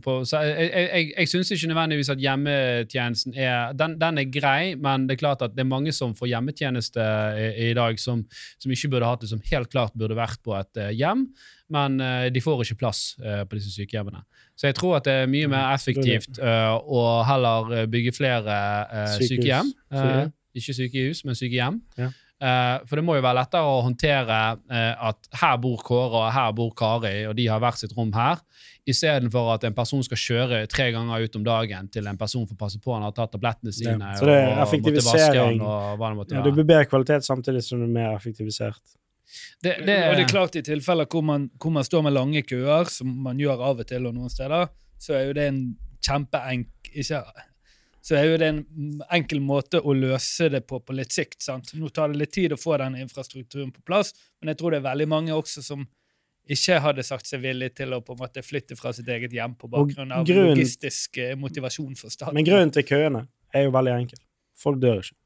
[0.00, 4.24] på så Jeg, jeg, jeg, jeg syns ikke nødvendigvis at hjemmetjenesten er den, den er
[4.32, 7.04] grei, men det er klart at det er mange som får hjemmetjeneste
[7.36, 8.22] i, i dag, som,
[8.58, 11.26] som ikke burde hatt det, som helt klart burde vært på et eh, hjem,
[11.76, 14.24] men eh, de får ikke plass eh, på disse sykehjemmene.
[14.56, 18.12] Så jeg tror at det er mye Mm, mer effektivt eh, å heller eh, bygge
[18.16, 18.56] flere
[18.88, 19.28] eh, Sykehus.
[19.28, 19.74] sykehjem.
[19.92, 20.26] Eh,
[20.60, 21.82] ikke sykehus, men sykehjem.
[22.00, 22.08] Ja.
[22.40, 24.36] Eh, for det må jo være lettere å håndtere
[24.72, 28.12] eh, at her bor Kåre og her bor Kari, og de har hvert sitt rom
[28.16, 28.40] her,
[28.88, 32.56] istedenfor at en person skal kjøre tre ganger ut om dagen til en person får
[32.62, 35.60] passe på han har tatt tablettene sine Ja, så det er og måtte vaske effektivisering.
[35.60, 38.96] han og det måtte Ja, det blir bedre kvalitet samtidig som det er mer effektivisert.
[39.62, 42.88] Det, og det er klart I tilfeller hvor man, hvor man står med lange køer,
[42.90, 45.62] som man gjør av og til, og noen steder, så er jo det en
[46.02, 46.72] kjempeenk...
[46.90, 47.20] Ikke
[48.00, 48.60] så er jo det en
[49.12, 51.42] enkel måte å løse det på på litt sikt.
[51.44, 51.72] sant?
[51.76, 54.80] Nå tar det litt tid å få den infrastrukturen på plass, men jeg tror det
[54.80, 55.86] er veldig mange også som
[56.50, 59.54] ikke hadde sagt seg villig til å på en måte flytte fra sitt eget hjem
[59.60, 62.34] på bakgrunn av grunn, logistisk eh, motivasjon for staten.
[62.34, 64.22] Men grunnen til køene er jo veldig enkel.
[64.58, 65.16] Folk dør ikke.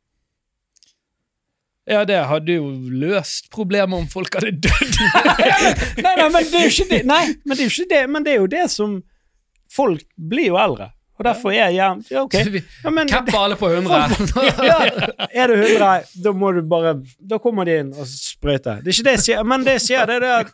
[1.85, 5.01] Ja, det hadde jo løst problemet om folk hadde dødd.
[6.05, 7.01] nei, nei, men det er jo ikke det.
[7.09, 8.05] Nei, men det er jo ikke det.
[8.09, 9.03] Men det er jo det som
[9.75, 12.01] Folk blir jo eldre, og derfor er jevn.
[12.11, 12.35] ja, ok.
[12.85, 14.17] Ja, men, Kapper alle på 100.
[14.71, 14.79] ja,
[15.31, 18.81] er du 100, da må du bare Da kommer de inn og sprøyter.
[18.83, 20.51] Det er ikke det jeg sier, men det jeg sier, det er det at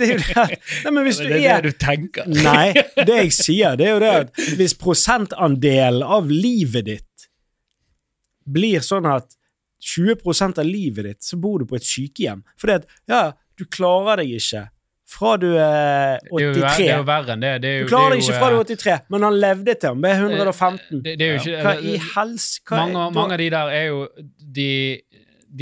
[0.00, 2.30] det er det Nei, men hvis du det er det du tenker.
[2.32, 7.28] Nei, det jeg sier, det er jo det at hvis prosentandelen av livet ditt
[8.50, 9.36] blir sånn at
[9.80, 12.42] 20% av livet ditt, så bor du på et sykehjem.
[12.60, 13.22] Fordi at, ja,
[13.56, 14.66] du klarer deg ikke
[15.10, 16.76] fra du er Det er jo ver- 83.
[16.78, 17.52] det er jo verre enn det.
[17.64, 19.38] det er jo, Du klarer det deg ikke fra du eh, er 83, men han
[19.44, 21.02] levde til han ble 115.
[21.02, 24.00] Det, det er jo ikke, Hva i helse mange, mange av de der er jo
[24.60, 24.68] De,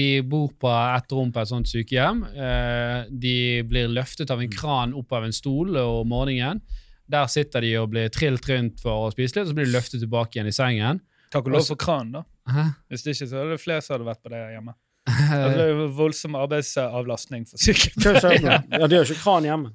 [0.01, 2.19] de bor på ett rom på et sånt sykehjem.
[2.29, 3.37] Eh, de
[3.69, 6.61] blir løftet av en kran opp av en stol om morgenen.
[7.09, 9.73] Der sitter de og blir trilt rundt for å spise litt, og så blir de
[9.73, 11.01] løftet tilbake igjen i sengen.
[11.33, 12.23] Takk og lov for kran, da.
[12.53, 12.67] Hæ?
[12.93, 14.75] Hvis det ikke, så er det flere som hadde vært på det hjemme.
[15.09, 18.19] Det er jo voldsom arbeidsavlastning for sykkel.
[18.45, 18.63] ja.
[18.71, 19.75] Ja, de har jo ikke kran hjemme.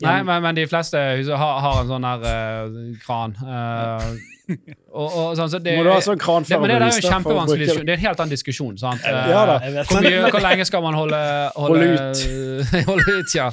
[0.00, 3.34] Nei, men, men de fleste hus har, har en sånn her uh, kran.
[3.44, 4.06] Uh,
[4.90, 7.04] og, og, sånn, så det, Må du ha sånn kran det, det, det er jo
[7.04, 7.66] kjempevanskelig.
[7.68, 8.78] Det er en helt annen diskusjon.
[8.80, 9.04] sant?
[9.06, 9.58] Eh, Ja da.
[9.90, 11.20] Hvor, mye, hvor lenge skal man holde,
[11.54, 12.82] holde, Holde ut.
[12.90, 13.50] holde ut, ja.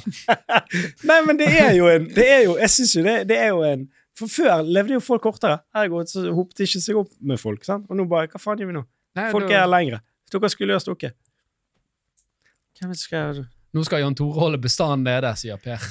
[1.10, 3.52] Nei, men det er jo en det er jo, Jeg syns jo det, det er
[3.52, 3.86] jo en
[4.18, 5.60] For før levde jo folk kortere.
[5.76, 7.62] Ergo så hopet ikke seg opp med folk.
[7.68, 7.86] sant?
[7.92, 8.86] Og nå bare Hva faen gjør vi nå?
[9.18, 10.00] Nei, Folk er lengre.
[10.32, 11.16] Dere skulle ha stukket.
[12.78, 15.82] Hvem skal Nå skal Jan Tore holde bestanden nede, sier Per.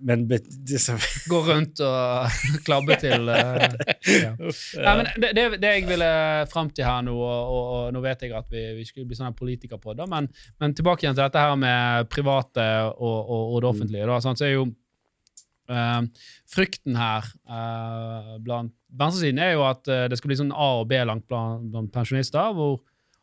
[0.00, 0.94] Men disse
[1.28, 3.66] Gå rundt og klabbe til uh,
[4.24, 4.32] ja.
[4.32, 6.10] Nei, men det, det, det jeg ville
[6.52, 9.18] frem til her nå, og, og, og nå vet jeg at vi, vi skulle bli
[9.18, 10.30] sånn politikere på det, men,
[10.62, 14.08] men tilbake igjen til dette her med private og, og, og det offentlige.
[14.08, 20.16] Da, sånn, så er jo uh, frykten her uh, blant venstresiden er jo at det
[20.18, 22.80] skal bli sånn A- og B-langt blant, blant pensjonister, hvor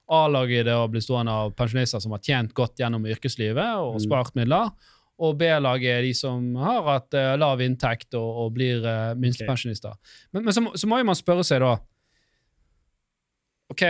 [0.10, 4.04] A-laget å bli stående av pensjonister som har tjent godt gjennom yrkeslivet og Mm.
[4.06, 4.70] spart midler,
[5.20, 9.96] og B-laget er de som har hatt eh, lav inntekt og, og blir uh, minstepensjonister.
[10.32, 11.76] Men, men så, må- så må jo man spørre seg da
[13.74, 13.84] OK,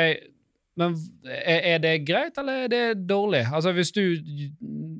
[0.77, 0.95] men
[1.25, 3.43] er, er det greit, eller er det dårlig?
[3.53, 4.03] Altså Hvis du,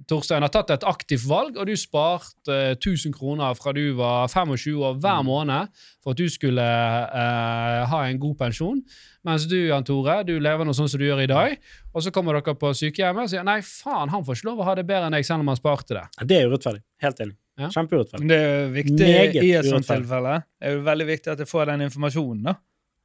[0.07, 4.27] Torstein, har tatt et aktivt valg, og du sparte eh, 1000 kroner fra du var
[4.31, 5.67] 25 år hver måned
[6.03, 8.79] for at du skulle eh, ha en god pensjon,
[9.27, 11.57] mens du, Jan Tore, du lever noe sånn som du gjør i dag,
[11.93, 14.69] og så kommer dere på sykehjemmet og sier nei, faen, han får ikke lov å
[14.69, 16.05] ha det bedre enn deg, selv om han sparte det.
[16.23, 16.83] Det er urettferdig.
[17.03, 17.35] Helt enig.
[17.57, 17.67] Ja.
[17.73, 18.27] Kjempeurettferdig.
[18.29, 20.35] Det er viktig Meget i et sånt tilfelle.
[20.61, 22.43] Det er jo veldig viktig at jeg får den informasjonen.
[22.51, 22.53] da.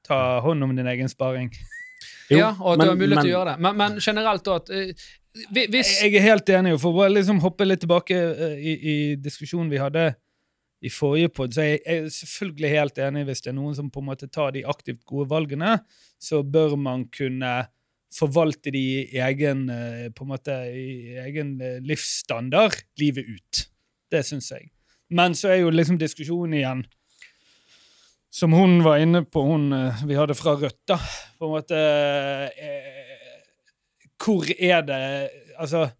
[0.04, 1.48] Ta hånd om din egen sparing.
[2.28, 3.60] Jo, ja, og at men- du har mulighet men- til å gjøre det.
[3.64, 4.92] Men, men generelt da at eh,
[5.32, 6.74] hvis Jeg er helt enig.
[6.80, 10.12] For å liksom hoppe litt tilbake eh, i, i diskusjonen vi hadde
[10.82, 14.00] i forrige pod, så jeg, jeg selvfølgelig helt enig hvis det er noen som på
[14.02, 15.76] en måte tar de aktivt gode valgene,
[16.18, 17.52] så bør man kunne
[18.12, 23.62] forvalte de i egen, eh, på en måte, i egen eh, livsstandard livet ut.
[24.10, 24.72] Det syns jeg.
[25.14, 26.82] Men så er jo liksom diskusjonen igjen
[28.32, 29.70] som hun var inne på, hun
[30.08, 30.96] vi hadde fra Rødt, da.
[31.38, 31.78] På en måte
[34.22, 35.90] Hvor er det Altså,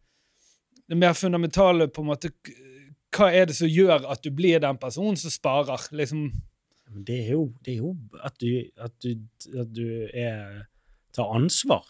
[0.88, 2.30] det mer fundamentale på en måte
[3.12, 5.88] Hva er det som gjør at du blir den personen som sparer?
[5.92, 6.30] Liksom,
[7.06, 9.10] Det er jo, det er jo at, du, at, du,
[9.60, 10.62] at du er
[11.12, 11.84] tar ansvar.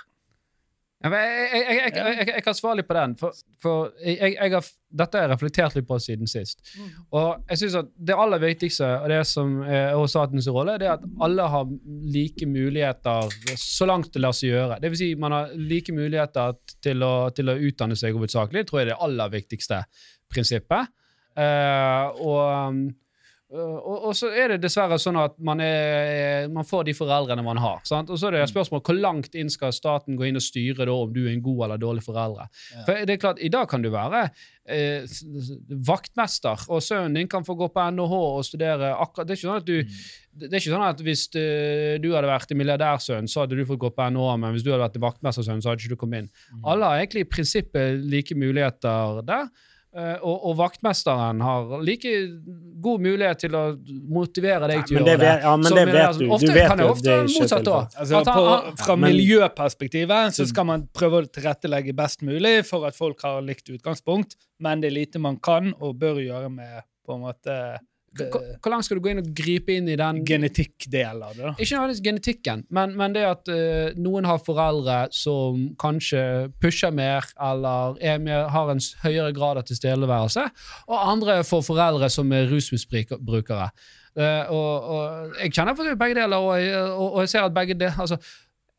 [1.02, 4.68] Jeg, kan svare litt på den, for, for jeg, jeg, har,
[5.02, 6.62] dette har jeg reflektert litt på siden sist.
[7.10, 10.86] Og jeg synes at Det aller viktigste og det som er hos statens rolle, det
[10.86, 11.74] er at alle har
[12.14, 14.78] like muligheter så langt det lar seg gjøre.
[14.82, 18.66] Det vil si man har like muligheter til å, til å utdanne seg hovedsakelig.
[18.68, 19.82] Tror jeg er det aller viktigste
[20.32, 20.92] prinsippet.
[21.32, 22.92] Uh, og
[23.52, 27.60] og, og så er det dessverre sånn at man, er, man får de foreldrene man
[27.60, 27.82] har.
[27.84, 28.08] Sant?
[28.08, 30.86] Og så er det et spørsmål hvor langt inn skal staten gå inn og styre
[30.88, 32.48] da, om du er en god eller dårlig foreldre.
[32.72, 32.84] Ja.
[32.86, 34.22] For det er klart, I dag kan du være
[34.64, 35.04] eh,
[35.88, 39.48] vaktmester, og sønnen din kan få gå på NHH og studere akkurat Det er ikke
[39.50, 40.38] sånn at du Mm.
[40.38, 41.40] det er ikke sånn at Hvis du,
[42.00, 44.70] du hadde vært en milliardærsønn, så hadde du fått gå på NHH, men hvis du
[44.72, 46.30] hadde vært en vaktmestersønn, så hadde ikke du kommet inn.
[46.54, 46.64] Mm.
[46.72, 49.50] Alle har egentlig i prinsippet like muligheter der.
[49.94, 52.08] Eh, Og, og vaktmesteren har like
[52.82, 53.62] god mulighet til å
[54.08, 55.34] motivere deg til å gjøre det.
[55.42, 56.46] ja, men det vet som- du.
[56.46, 57.96] Du vet kan jo ofte det er ikke motsatt òg.
[58.00, 62.96] altså, på, fra men- miljøperspektivet så skal man prøve å tilrettelegge best mulig for at
[62.96, 67.14] folk har likt utgangspunkt, men det er lite man kan og bør gjøre med på
[67.14, 67.78] en måte
[68.12, 71.44] Hvor langt skal du gå inn og gripe inn i den genetikkdelen av det.
[71.46, 71.52] da.
[71.56, 76.22] Ikke nødvendigvis genetikken, men, men det at uh, noen har foreldre som kanskje
[76.62, 80.46] pusher mer, eller er mer, har en høyere grad av tilstedeværelse,
[80.88, 83.70] og andre får foreldre som er rusmisbrukere.
[84.12, 86.50] Uh, og, og jeg kjenner for begge deler, og
[86.92, 88.18] og, og jeg ser at begge deler altså,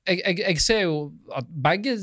[0.08, 0.98] jeg, jeg, jeg ser jo
[1.34, 1.98] at begge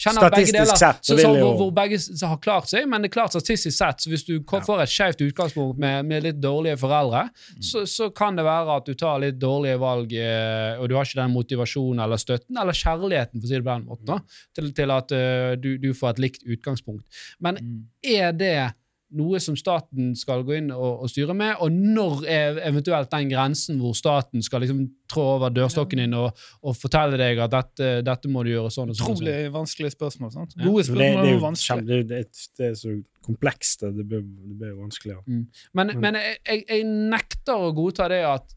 [0.00, 3.14] kjenner begge deler, sett så så, hvor, hvor begge har klart seg, men det er
[3.18, 4.60] klart statistisk sett, så hvis du Ja.
[4.64, 7.26] får et skjevt utgangspunkt med, med litt dårlige foreldre,
[7.60, 11.04] så, så kan det være at du tar litt dårlige valg, eh, og du har
[11.08, 14.18] ikke den motivasjonen eller støtten, eller kjærligheten, for å si det på den måten, da,
[14.56, 17.04] til, til at uh, du, du får et likt utgangspunkt.
[17.40, 17.60] Men
[18.02, 18.54] er det
[19.16, 23.30] noe som staten skal gå inn og, og styre med, og når er eventuelt den
[23.32, 27.88] grensen hvor staten skal liksom trå over dørstokken din og, og fortelle deg at dette,
[28.06, 29.08] dette må du gjøre sånn og sånn?
[29.16, 29.16] sånn.
[29.26, 30.30] Utrolig vanskelige spørsmål.
[30.36, 30.54] sant?
[30.56, 30.66] Ja.
[30.68, 31.86] Gode Det, det, er jo vanskelig.
[31.88, 32.94] det, det, det er så
[33.26, 35.24] komplekst det blir, det blir vanskeligere.
[35.74, 36.00] Men, Mm.
[36.06, 36.84] men jeg, jeg, jeg
[37.16, 38.54] nekter å godta det at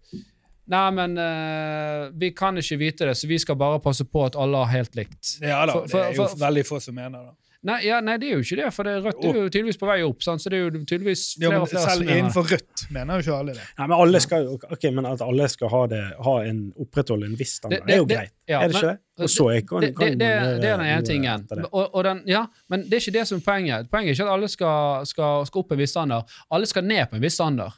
[0.72, 4.38] Nei, men uh, vi kan ikke vite det, så vi skal bare passe på at
[4.40, 5.34] alle har helt likt.
[5.44, 7.34] Ja da, For- det er jo veldig få som mener det.
[7.64, 9.88] Nei, ja, nei, det er jo ikke det, for det Rødt er jo tydeligvis på
[9.88, 10.24] vei opp.
[10.26, 10.42] Sant?
[10.44, 13.24] Så det er jo tydeligvis Jo, flere men og flere selv innenfor Rødt mener jo
[13.24, 13.68] ikke alle det.
[13.78, 17.30] Nei, men alle skal jo Ok, men at alle skal ha det ha en, opprettholde
[17.32, 18.34] en viss standard, det, er jo greit.
[18.50, 19.00] ja, er det men- ikke det?
[19.24, 21.48] Og så er- kan, det, kan det, det, det er den ene tingen.
[21.72, 23.90] Og, og den, ja, men det er ikke det som er poenget.
[23.92, 26.36] Poenget er ikke at alle skal, skal, skal opp en viss standard.
[26.52, 27.78] Alle skal ned på en viss standard.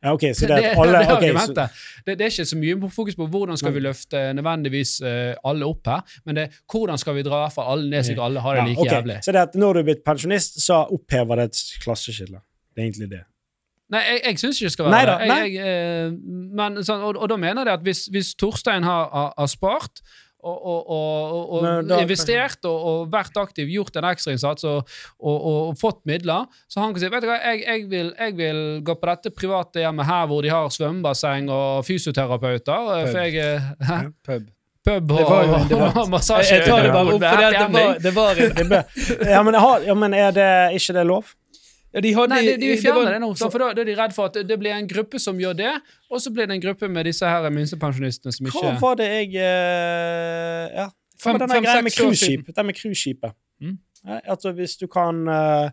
[0.00, 1.66] Ja, ok, så Det, er alle det er så.
[2.06, 5.68] Det, det er ikke så mye fokus på hvordan skal vi løfte nødvendigvis eh, alle
[5.68, 8.44] opp her, men det er hvordan skal vi dra fra alle ned, så ikke alle
[8.44, 8.92] har det ja, like ok.
[8.92, 9.18] jævlig.
[9.24, 12.40] Så det at når du er blitt pensjonist, så opphever det et klasseskille.
[12.72, 13.24] Det er egentlig det.
[13.90, 15.28] Nei, jeg, jeg syns ikke det skal være Neida, det.
[15.28, 15.68] Jeg, jeg,
[16.06, 16.12] eh,
[16.60, 20.04] men, sånn, og, og da mener jeg at hvis, hvis Torstein har, har, har spart
[20.42, 26.48] og, og, og, og, investert og, vært aktiv, gjort en ekstrainnsats og, og, fått midler,
[26.70, 29.34] så han kan si vet du hva, jeg, jeg, vil, jeg vil gå på dette
[29.34, 32.88] private hjemmet her hvor de har svømmebasseng og fysioterapeuter.
[32.90, 33.10] Pub.
[33.10, 34.00] For jeg eh, hæ?
[34.26, 34.48] Pub.
[34.86, 35.28] Pub og,
[35.76, 36.54] og massasje.
[36.56, 39.42] Jeg, jeg tar det bare opp, for det, det, var, det var en det ja,
[39.44, 41.34] men, har, ja, men er det ikke det lov?
[41.94, 43.72] Ja, de hadde, Nei, de, de vil det fjerne var- det nå, så for da,
[43.74, 45.72] da er de redd for at det, blir en gruppe som gjør det,
[46.10, 49.08] og så blir det en gruppe med disse her minstepensjonistene som ikke Hva var det
[49.10, 50.88] jeg uh, Ja,
[51.20, 52.46] Fem- den greia med cruiseskip.
[52.56, 53.34] Den med cruiseskipet.
[53.60, 53.78] Mm.
[54.06, 55.68] Ja, Altså, hvis du kan uh,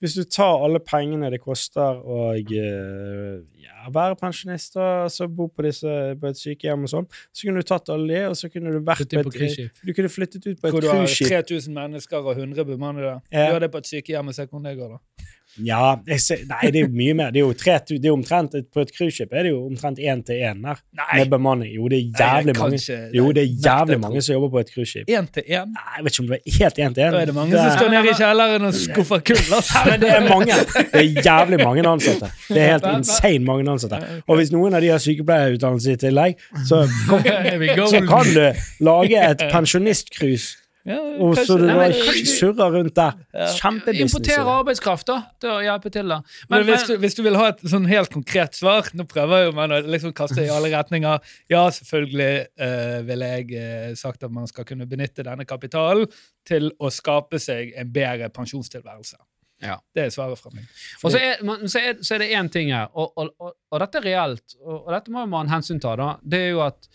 [0.00, 5.46] Hvis du tar alle pengene det koster å uh, ja, være pensjonist og så bo
[5.48, 5.90] på, disse,
[6.20, 8.78] på et sykehjem og sånn, så kunne du tatt alle de, og så kunne du
[8.80, 9.82] vært Flytte på på et cruiseskip.
[9.84, 13.18] Du kunne flyttet ut på Hvor et du har 3000 mennesker og 100 bemannede.
[13.32, 13.50] Ja.
[13.52, 15.28] Gjør det på et sykehjem og se hvordan det går, da.
[15.58, 17.32] Ja, ser, nei, det er jo mye mer.
[17.34, 20.22] Det er jo, tre, det er omtrent, På et cruiseskip er det jo omtrent én
[20.26, 20.78] til én der.
[21.16, 21.72] Med bemanning.
[21.74, 22.78] Jo, det er jævlig mange
[23.16, 25.10] Jo, det er jævlig mange som jobber på et cruiseskip.
[25.10, 25.72] Én til én?
[25.74, 27.16] Nei, Jeg vet ikke om det er helt én til én.
[27.16, 29.42] Da er det mange som står nede i kjelleren og skuffer kull.
[29.58, 29.96] Altså.
[30.04, 30.60] det er mange.
[30.78, 32.30] Det er jævlig mange ansatte.
[32.48, 34.00] Det er helt insane mange ansatte.
[34.26, 36.38] Og hvis noen av de har sykepleierutdannelse i tillegg,
[36.68, 36.84] så,
[37.94, 38.44] så kan du
[38.86, 41.92] lage et pensjonistcruise, Ja, og så du men-
[42.24, 43.18] surrer rundt der.
[43.34, 43.48] Ja.
[43.58, 44.14] Kjempebusiness.
[44.14, 46.08] Importere arbeidskraft, da, til å hjelpe til.
[46.08, 46.20] da.
[46.48, 49.52] Men hvis du, hvis du vil ha et sånn helt konkret svar Nå prøver jo
[49.56, 51.20] man å liksom kaste i alle retninger.
[51.52, 56.08] Ja, selvfølgelig uh, ville jeg uh, sagt at man skal kunne benytte denne kapitalen
[56.48, 59.20] til å skape seg en bedre pensjonstilværelse.
[59.60, 59.76] Ja.
[59.94, 60.64] Det er svaret fra meg.
[61.04, 63.52] Og så er, man, så er, så er det én ting her, og, og, og,
[63.70, 65.92] og dette er reelt, og, og dette må man hensynta.
[66.00, 66.88] da, Det er jo at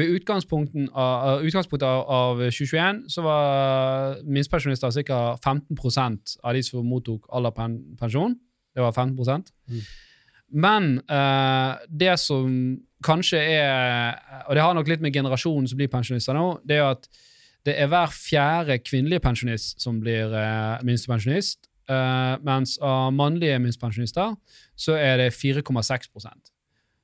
[0.00, 5.22] ved utgangspunktet av, utgangspunktet av, av 2021 så var minstepensjonister ca.
[5.38, 8.38] 15% av de som mottok alderpensjon.
[8.74, 9.82] Det var 15 Mm.
[10.50, 12.76] Men eh, det som
[13.06, 14.16] kanskje er
[14.48, 17.06] Og det har nok litt med generasjonen som blir pensjonister nå, det er jo at
[17.68, 21.68] det er hver fjerde kvinnelige pensjonist som blir eh, minstepensjonist.
[21.90, 24.34] eh, mens av mannlige minstepensjonister
[24.76, 26.52] så er det 4,6%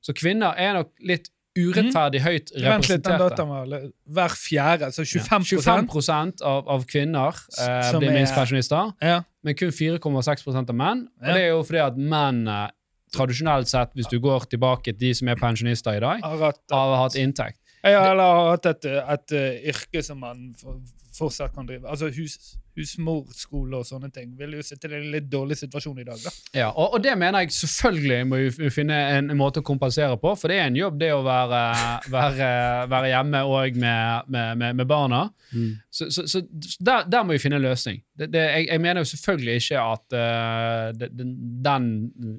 [0.01, 3.17] Så kvinner er nok litt urettferdig høyt litt, den representerte.
[3.23, 8.93] dataen var li- hver fjerde, altså 25 25 av, av kvinner eh, blir er- minstepensjonister,
[9.01, 9.21] Ja.
[9.43, 11.07] men kun 4,6% av menn.
[11.21, 12.67] Og det er jo fordi at menn eh,
[13.15, 16.37] tradisjonelt sett, hvis du går tilbake til de som er pensjonister i dag, Har
[17.03, 17.59] hatt, inntekt.
[17.83, 20.53] ja, eller har hatt et, et, et, yrke som man
[21.17, 21.87] fortsatt kan drive.
[21.89, 22.37] Altså hus,
[22.77, 24.31] husmorskole og sånne ting.
[24.37, 26.33] Vil jo sitte i en litt dårlig situasjon i dag, da.
[26.55, 30.17] Ja, og, og det mener jeg selvfølgelig må vi finne en, en måte å kompensere
[30.21, 31.61] på, for det er en jobb det å være,
[32.15, 32.49] være,
[32.93, 35.23] være hjemme og med, med, med, med barna.
[35.51, 35.71] Mm.
[35.89, 36.43] Så, så, så
[36.79, 38.01] der, der må vi finne en løsning.
[38.17, 41.91] Det, det, jeg, jeg mener jo selvfølgelig ikke at uh, det, den, den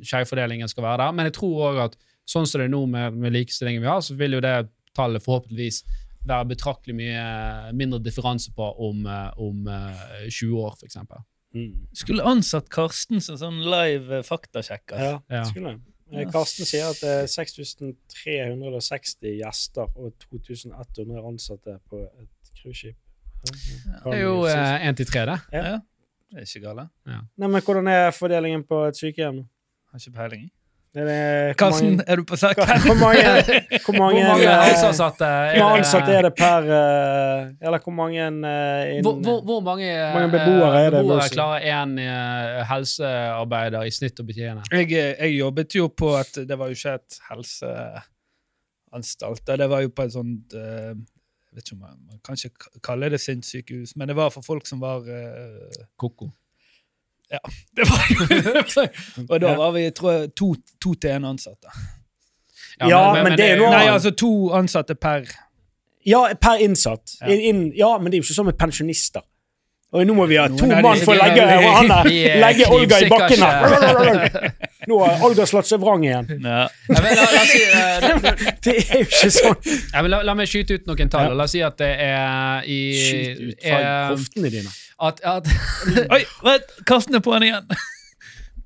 [0.07, 1.99] skjevfordelingen skal være der, men jeg tror òg at
[2.29, 4.57] sånn som det er nå med, med likestillingen vi har, så vil jo det
[4.97, 5.83] tallet forhåpentligvis
[6.27, 10.97] være betraktelig mye mindre differanse på om, eh, om eh, 20 år, f.eks.
[11.55, 11.87] Mm.
[11.97, 14.99] Skulle ansatt Karsten som sånn live eh, faktasjekker.
[15.01, 15.45] Ja, Ja.
[15.49, 15.79] skulle.
[16.13, 22.97] Eh, Karsten sier at det er 6360 gjester og 2100 ansatte på et cruiseskip.
[23.47, 23.53] Ja,
[24.11, 25.39] Det er jo én til tre, det.
[25.53, 25.63] Ja.
[25.73, 25.79] Ja.
[26.29, 26.89] Det er ikke gale.
[27.07, 29.45] Nei, men Hvordan er fordelingen på et sykehjem?
[29.93, 30.49] Har ikke peiling.
[30.97, 32.65] Er Karsten, er du på saken?
[32.89, 33.21] Hvor mange,
[33.85, 35.27] hvor mange, Hvor mange eh, helseansatte
[35.59, 39.91] hvor ansatte er det per eh, Eller hvor mange inn, innen- Hvor, hvor, hvor mange,
[40.15, 41.35] mange beboere er det, beboere Wilson?
[41.37, 44.63] klarer én eh, helsearbeider i snitt å betjene?
[44.73, 49.45] Jeg, eh, jeg jobbet jo på at Det var jo ikke et helseanstalt.
[49.61, 50.93] Det var jo på et sånt eh,
[51.49, 54.43] jeg vet ikke om man, man kan ikke kalle det sinnssykehus, men det var for
[54.45, 55.73] folk som var eh,
[57.29, 57.51] Koko.
[57.77, 58.87] det var jo,
[59.31, 61.69] Og da var vi tror jeg, to, to til én ansatte.
[62.89, 65.27] Ja, men det er jo noe Nei, altså to ansatte per
[66.07, 67.19] Ja, per innsatt.
[67.21, 67.27] Ja.
[67.35, 69.25] In, inn, ja, men det er jo ikke sånn med pensjonister.
[69.89, 73.41] Og nå må vi ha to mann for å legge, er legge Olga i bakken
[73.41, 74.49] her.
[74.89, 76.27] Nå har Olga slått seg vrang igjen.
[76.45, 76.67] Ja.
[76.89, 79.57] Ja, men la, la, si, eh, det- Det er jo ikke sånn.
[79.95, 81.33] ja, la, la meg skyte ut noen tall.
[81.37, 82.21] La oss si at det er
[82.67, 84.75] i Skyt ut fra koftene hoftene dine.
[85.09, 85.47] at, at,
[86.17, 87.71] Oi, vent, Karsten er på henne igjen.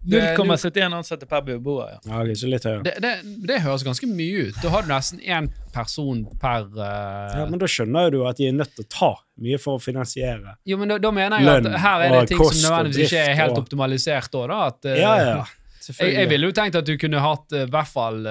[0.03, 1.93] Det er 0,71 ansatte per beboer.
[1.93, 1.99] Ja.
[2.11, 2.81] Ja, ok, litt høyere.
[2.83, 3.11] det, det,
[3.47, 4.57] det høres ganske mye ut.
[4.59, 7.37] Da har du nesten én person per uh...
[7.39, 9.13] Ja, men da skjønner jo du at de er nødt til å ta
[9.47, 10.57] mye for å finansiere.
[10.67, 13.39] Jo, men da, da mener jeg at her er det ting som nødvendigvis ikke er
[13.45, 14.59] helt og- optimalisert òg, da.
[14.73, 15.37] At, eh, Ja, ja.
[15.89, 18.27] Jeg, jeg ville jo tenkt at du kunne hatt i i hvert fall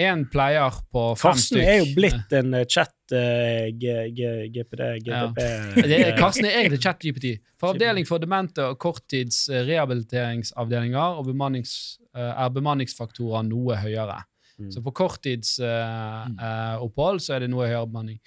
[0.00, 1.68] én pleier på fem Karsten stykk.
[1.68, 3.82] er jo blitt en uh, chat eh, G,
[4.16, 4.18] G,
[4.54, 5.38] GPD, GTP
[5.90, 7.26] Det er, Karsten er egentlig chat-GPT.
[7.60, 11.72] For avdeling for demente og korttids eh, rehabiliteringsavdelinger og bemannings,
[12.16, 14.20] eh, er bemanningsfaktorer noe høyere.
[14.56, 14.70] Mm.
[14.72, 18.18] Så på korttidsopphold så er det noe høyere bemanning.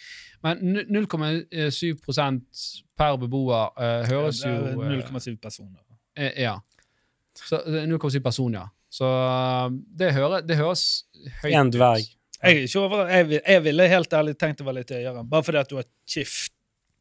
[0.45, 0.55] Men
[0.87, 2.41] 0,7%
[2.99, 5.81] per beboer eh, høres jo er eh, 0,7 personer.
[6.15, 6.55] eh, Ja.
[7.47, 8.65] Så er 0,7 person, ja.
[8.89, 9.69] Så eh,
[9.99, 10.85] det, hører, det høres
[11.43, 12.05] høyt En dverg.
[12.41, 15.43] Jeg, er ikke over, jeg, jeg ville helt ærlig tenkt det var litt øyere, bare
[15.43, 16.53] fordi at du har skift,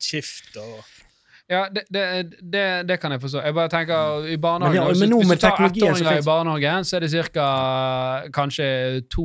[0.02, 0.80] skift og
[1.48, 2.02] Ja, det, det,
[2.52, 3.40] det, det kan jeg forstå.
[3.40, 6.24] Jeg bare tenker i barnehagen Men ja, hvis- men nå Hvis du tar ettåringer i
[6.26, 7.46] barnehagen, så er det ca.
[8.34, 8.66] kanskje
[9.08, 9.24] to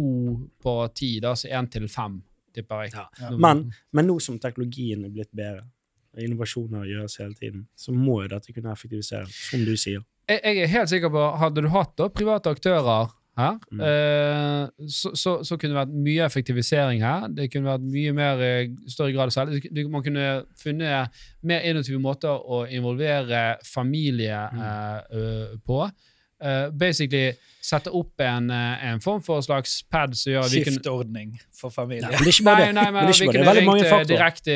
[0.63, 1.19] på ti.
[1.19, 2.21] Da, så én til fem,
[2.55, 2.93] tipper jeg.
[2.95, 3.03] Ja.
[3.19, 3.29] Ja.
[3.35, 5.65] Men, men nå som teknologien er blitt bedre,
[6.15, 9.99] og innovasjoner gjøres hele tiden, så må jo dette kunne effektiviseres, som du sier.
[10.29, 13.79] Jeg, jeg er helt sikker på Hadde du hatt da private aktører her, Mm.
[13.81, 17.23] eh, så, så, så kunne det vært mye effektivisering her.
[17.33, 19.55] Det kunne vært mye mer eh, større grad av selv.
[19.89, 20.27] Man kunne
[20.61, 21.09] funnet
[21.41, 24.61] mer innovative måter å involvere familie Mm.
[24.61, 25.79] eh, på.
[26.43, 27.31] Eh, basically
[27.63, 32.09] sette opp en, eh, en form for slags pad som gjør at skiftordning for familie.
[32.09, 32.75] Nei, det ikke bare Nei, det.
[32.75, 34.55] nei, Men men, det vi kunne ringt eh, direkte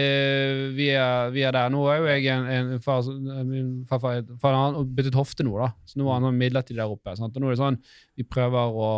[0.75, 1.69] via, via der.
[1.71, 3.07] Nå er jo jeg en, en far,
[3.47, 5.69] min farfar far, har byttet hofte nå, da.
[5.87, 7.15] Så nå er han midlertidig der oppe.
[7.15, 7.39] Sant?
[7.39, 7.79] Og nå er det sånn,
[8.17, 8.91] Vi prøver å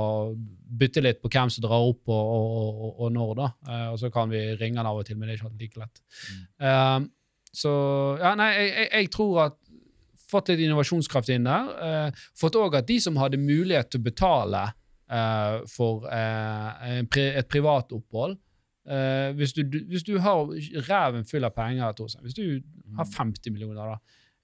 [0.80, 3.52] bytte litt på hvem som drar opp og, og, og, og når, da.
[3.68, 5.66] Uh, og så kan vi ringe han av og til, men det er ikke alltid
[5.68, 6.04] like lett.
[6.64, 7.00] Eh,
[7.60, 7.72] så
[8.22, 9.58] ja, nei, jeg, jeg, jeg tror at
[10.30, 11.72] fått litt innovasjonskraft inn der.
[11.86, 14.64] Eh, fått òg at de som hadde mulighet til å betale
[15.10, 18.40] eh, for eh, et privat opphold
[19.38, 20.48] hvis, du, hvis du har
[20.88, 22.64] ræven full av penger, hvis du
[22.98, 24.00] har 50 millioner, da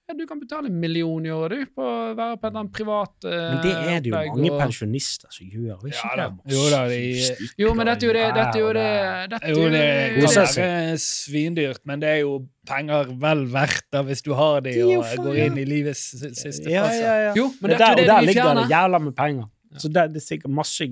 [0.08, 2.60] ja, Du kan betale en million i året du, på å være på et eller
[2.62, 5.80] annet privat eh, Men det er det jo opplegg, mange og- pensjonister som gjør.
[5.82, 6.54] Ikke Ja, det da.
[6.54, 8.86] Jo da, de- Jo, men dette er jo det, dette er jo det,
[9.34, 12.36] dette Jo, jo det det- kan være svindyrt, men det er jo
[12.66, 15.44] penger vel verdt da hvis du har de Det og faen, går ja.
[15.50, 16.04] inn i livets
[16.42, 17.02] siste Ja, fase.
[17.02, 17.32] ja, ja.
[17.36, 19.46] Jo, men Men dette der, er det der Og der ligger det jævla med penger.
[19.76, 20.86] Så det, det er sikkert masse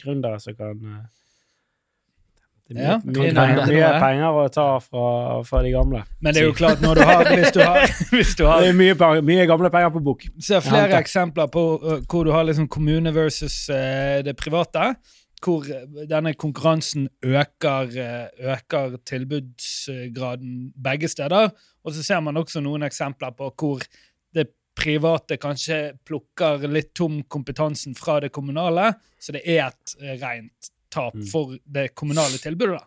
[0.00, 1.06] gründere som kan eh,
[2.70, 5.06] Det er mye, Ja, mye, penger, mye penger å ta fra,
[5.46, 6.02] fra de gamle.
[6.22, 8.68] Men det er jo klart, når du har, hvis du har, hvis du har Det
[8.70, 10.22] er mye, mye gamle penger på bok.
[10.38, 14.92] ser flere Ja, eksempler på uh, hvor du har liksom kommune versus uh, det private.
[15.42, 15.66] Hvor
[16.06, 21.50] denne konkurransen øker, uh, øker tilbudsgraden begge steder.
[21.82, 23.82] Og så ser man også noen eksempler på hvor
[24.34, 24.46] det
[24.78, 30.76] private kanskje plukker litt tom kompetansen fra det kommunale, så det er et uh, rent
[30.90, 31.26] tap Mm.
[31.30, 32.78] for det kommunale tilbudet.
[32.80, 32.86] da.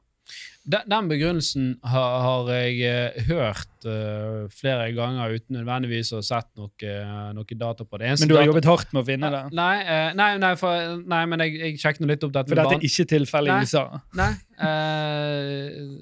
[0.64, 6.24] Den, den begrunnelsen har, har jeg eh, hørt eh, flere ganger uten nødvendigvis å ha
[6.24, 8.08] sett noe, eh, noe data på det.
[8.14, 9.42] Eneste Men du har jobbet hardt med å finne det.
[9.60, 9.74] Nei,
[10.16, 13.08] nei, nei, for, nei men jeg, jeg sjekket litt opp dette For dette er ikke
[13.12, 13.86] tilfellet i USA.
[14.20, 14.32] Nei,
[14.64, 15.98] Uh,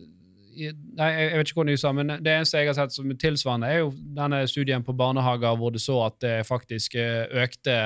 [1.00, 3.70] nei, jeg vet ikke hvordan de sa, men det eneste jeg har sett som tilsvarende,
[3.72, 3.90] er jo
[4.20, 7.78] denne studien på barnehager hvor det så at det faktisk økte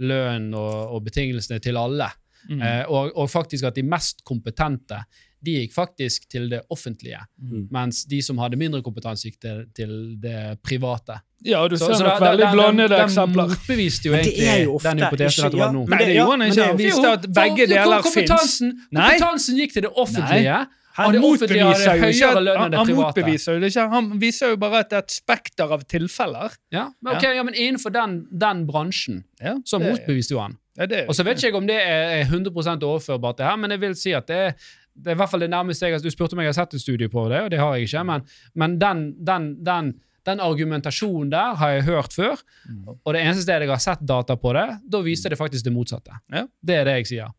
[0.00, 2.08] lønnen og, og betingelsene til alle.
[2.48, 2.62] Mm.
[2.62, 5.04] Eh, og, og faktisk at de mest kompetente
[5.42, 7.68] de gikk faktisk til det offentlige, Mm.
[7.74, 11.16] mens de som hadde mindre kompetanse, gikk til, til det private.
[11.44, 13.48] Ja, du Så- ser så nok da- veldig blandede eksempler.
[13.48, 15.86] Den motbeviste jo det er egentlig jo ofte den hypotesen ikke- at det var nå.
[15.88, 16.66] men Nei, det- gjorde han ikke.
[16.66, 18.86] Han viste at begge for deler kompetansen, fins.
[18.92, 19.08] Nei.
[19.10, 20.66] kompetansen gikk til det offentlige.
[20.94, 23.88] Han og motbeviser jo ikke han, det han motbeviser jo det ikke.
[23.90, 26.52] Han viser jo bare at det er et spekter av tilfeller.
[26.70, 30.58] Ja, men, ok, ja, men innenfor den, den bransjen Ja, så motbeviste jo han.
[30.78, 33.70] Ja, det Og så vet ikke jeg om det er 100% overførbart, det her, men
[33.74, 34.54] jeg vil si at det er,
[34.94, 36.74] det er i hvert fall det nærmeste jeg har Du spurte om jeg har sett
[36.74, 39.92] et studie på det, og det har jeg ikke, men, men den, den, den,
[40.28, 42.36] den argumentasjonen der har jeg hørt før,
[42.68, 42.84] Mm.
[43.04, 45.72] og det eneste stedet jeg har sett data på det, da viste det faktisk det
[45.74, 46.12] motsatte.
[46.32, 46.44] Ja.
[46.62, 47.32] Det er det jeg sier.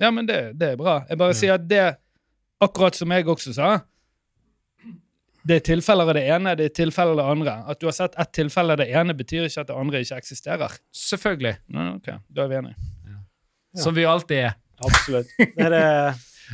[0.00, 1.00] Ja, men det, det er bra.
[1.08, 1.96] Jeg bare sier at det,
[2.60, 3.70] akkurat som jeg også sa
[5.46, 7.54] Det er tilfeller av det ene, det er tilfeller av det andre.
[7.72, 10.18] At du har sett ett tilfelle av det ene, betyr ikke at det andre ikke
[10.20, 10.74] eksisterer.
[10.92, 11.54] Selvfølgelig.
[11.72, 12.90] Ja, ok, Da er vi enige.
[13.08, 13.20] Ja.
[13.84, 14.58] Som vi alltid er.
[14.80, 15.32] Absolutt.
[15.56, 15.84] Det er det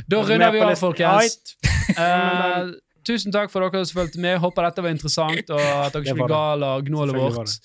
[0.07, 1.17] Da Er runder vi av, folkens.
[1.17, 1.53] Right.
[1.97, 2.71] Eh,
[3.07, 4.37] tusen takk for dere som fulgte med.
[4.43, 7.55] Håper dette var interessant, og at dere ikke var ble gale av gnålet vårt.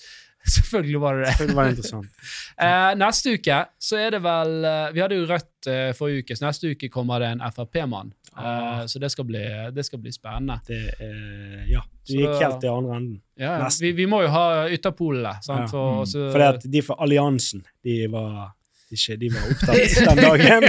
[0.42, 1.34] Selvfølgelig var det det.
[1.36, 2.22] Selvfølgelig var interessant.
[2.58, 5.68] uh, neste uke så er det vel uh, Vi hadde jo Rødt
[5.98, 8.10] forrige uke, så neste uke kommer det en Frp-mann.
[8.32, 8.86] Eh, Ah.
[8.86, 9.42] så det skal, bli,
[9.74, 10.60] det skal bli spennende.
[10.66, 11.80] Det er Ja.
[12.08, 13.20] Du gikk helt til andre enden.
[13.38, 13.68] Ja.
[13.80, 15.34] Vi, vi må jo ha ytterpolene.
[15.48, 15.66] Ja.
[15.66, 16.32] For, Mm.
[16.32, 18.54] for at de fra alliansen, de var
[18.92, 20.64] ikke De var opptatt den dagen.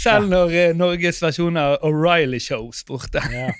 [0.00, 3.20] Selv når eh, Norges versjon av O'Reilly Show spurte.
[3.32, 3.50] Ja.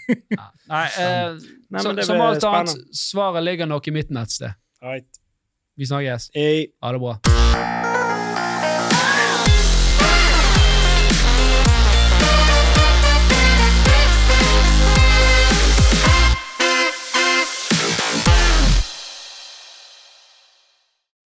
[0.69, 1.35] Nei, eh,
[1.71, 4.53] Nei, så, men det som alt annet, svaret ligger nok i midten et sted.
[4.83, 5.09] Right.
[5.77, 6.31] Vi snakkes.
[6.35, 6.67] Hey.
[6.83, 7.19] Ha det bra.